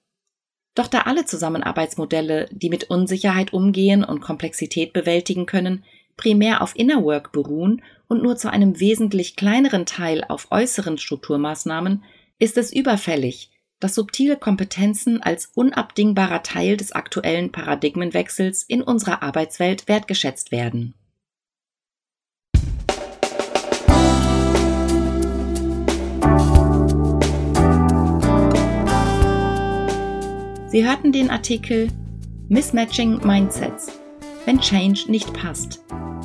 Doch 0.75 0.89
da 0.89 1.03
alle 1.03 1.25
Zusammenarbeitsmodelle, 1.25 2.49
die 2.51 2.69
mit 2.69 2.91
Unsicherheit 2.91 3.53
umgehen 3.53 4.03
und 4.03 4.21
Komplexität 4.21 4.93
bewältigen 4.93 5.47
können, 5.47 5.85
primär 6.17 6.63
auf 6.63 6.77
Inner 6.77 7.03
Work 7.03 7.33
beruhen 7.33 7.83
und 8.09 8.23
nur 8.23 8.37
zu 8.37 8.51
einem 8.51 8.81
wesentlich 8.81 9.37
kleineren 9.37 9.87
Teil 9.87 10.25
auf 10.25 10.49
äußeren 10.51 10.99
Strukturmaßnahmen, 10.99 12.03
ist 12.39 12.59
es 12.59 12.73
überfällig, 12.73 13.51
dass 13.81 13.95
subtile 13.95 14.37
Kompetenzen 14.37 15.23
als 15.23 15.51
unabdingbarer 15.55 16.43
Teil 16.43 16.77
des 16.77 16.93
aktuellen 16.93 17.53
Paradigmenwechsels 17.53 18.63
in 18.63 18.83
unserer 18.83 19.23
Arbeitswelt 19.23 19.89
wertgeschätzt 19.89 20.53
werden. 20.53 20.95
Sie 30.75 30.85
hörten 30.85 31.13
den 31.13 31.31
Artikel 31.31 31.87
Mismatching 32.49 33.25
Mindsets, 33.25 33.93
wenn 34.45 34.59
Change 34.59 35.05
nicht 35.07 35.33
passt 35.33 35.81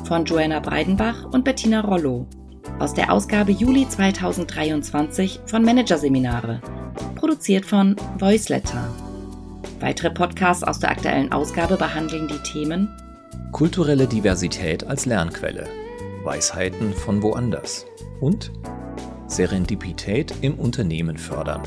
von 0.08 0.24
Joanna 0.24 0.58
Breidenbach 0.58 1.24
und 1.26 1.44
Bettina 1.44 1.82
Rollo 1.82 2.26
aus 2.80 2.92
der 2.92 3.12
Ausgabe 3.12 3.52
Juli 3.52 3.88
2023 3.88 5.38
von 5.46 5.62
Managerseminare 5.64 6.60
produziert 7.14 7.64
von 7.64 7.94
Voiceletter. 8.18 8.92
Weitere 9.78 10.10
Podcasts 10.10 10.64
aus 10.64 10.80
der 10.80 10.90
aktuellen 10.90 11.30
Ausgabe 11.30 11.76
behandeln 11.76 12.26
die 12.26 12.42
Themen 12.42 12.88
Kulturelle 13.52 14.08
Diversität 14.08 14.84
als 14.84 15.06
Lernquelle, 15.06 15.68
Weisheiten 16.24 16.92
von 16.92 17.22
woanders 17.22 17.86
und 18.20 18.50
Serendipität 19.28 20.34
im 20.40 20.54
Unternehmen 20.54 21.18
fördern. 21.18 21.62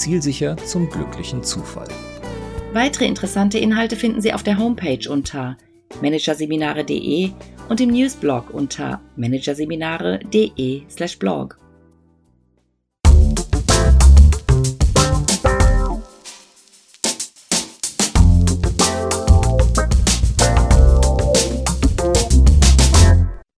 Zielsicher 0.00 0.56
zum 0.56 0.88
glücklichen 0.88 1.42
Zufall. 1.42 1.88
Weitere 2.72 3.04
interessante 3.04 3.58
Inhalte 3.58 3.96
finden 3.96 4.22
Sie 4.22 4.32
auf 4.32 4.42
der 4.42 4.58
Homepage 4.58 5.06
unter 5.10 5.58
managerseminare.de 6.00 7.32
und 7.68 7.80
im 7.80 7.90
Newsblog 7.90 8.54
unter 8.54 9.02
managerseminare.de/blog. 9.16 11.58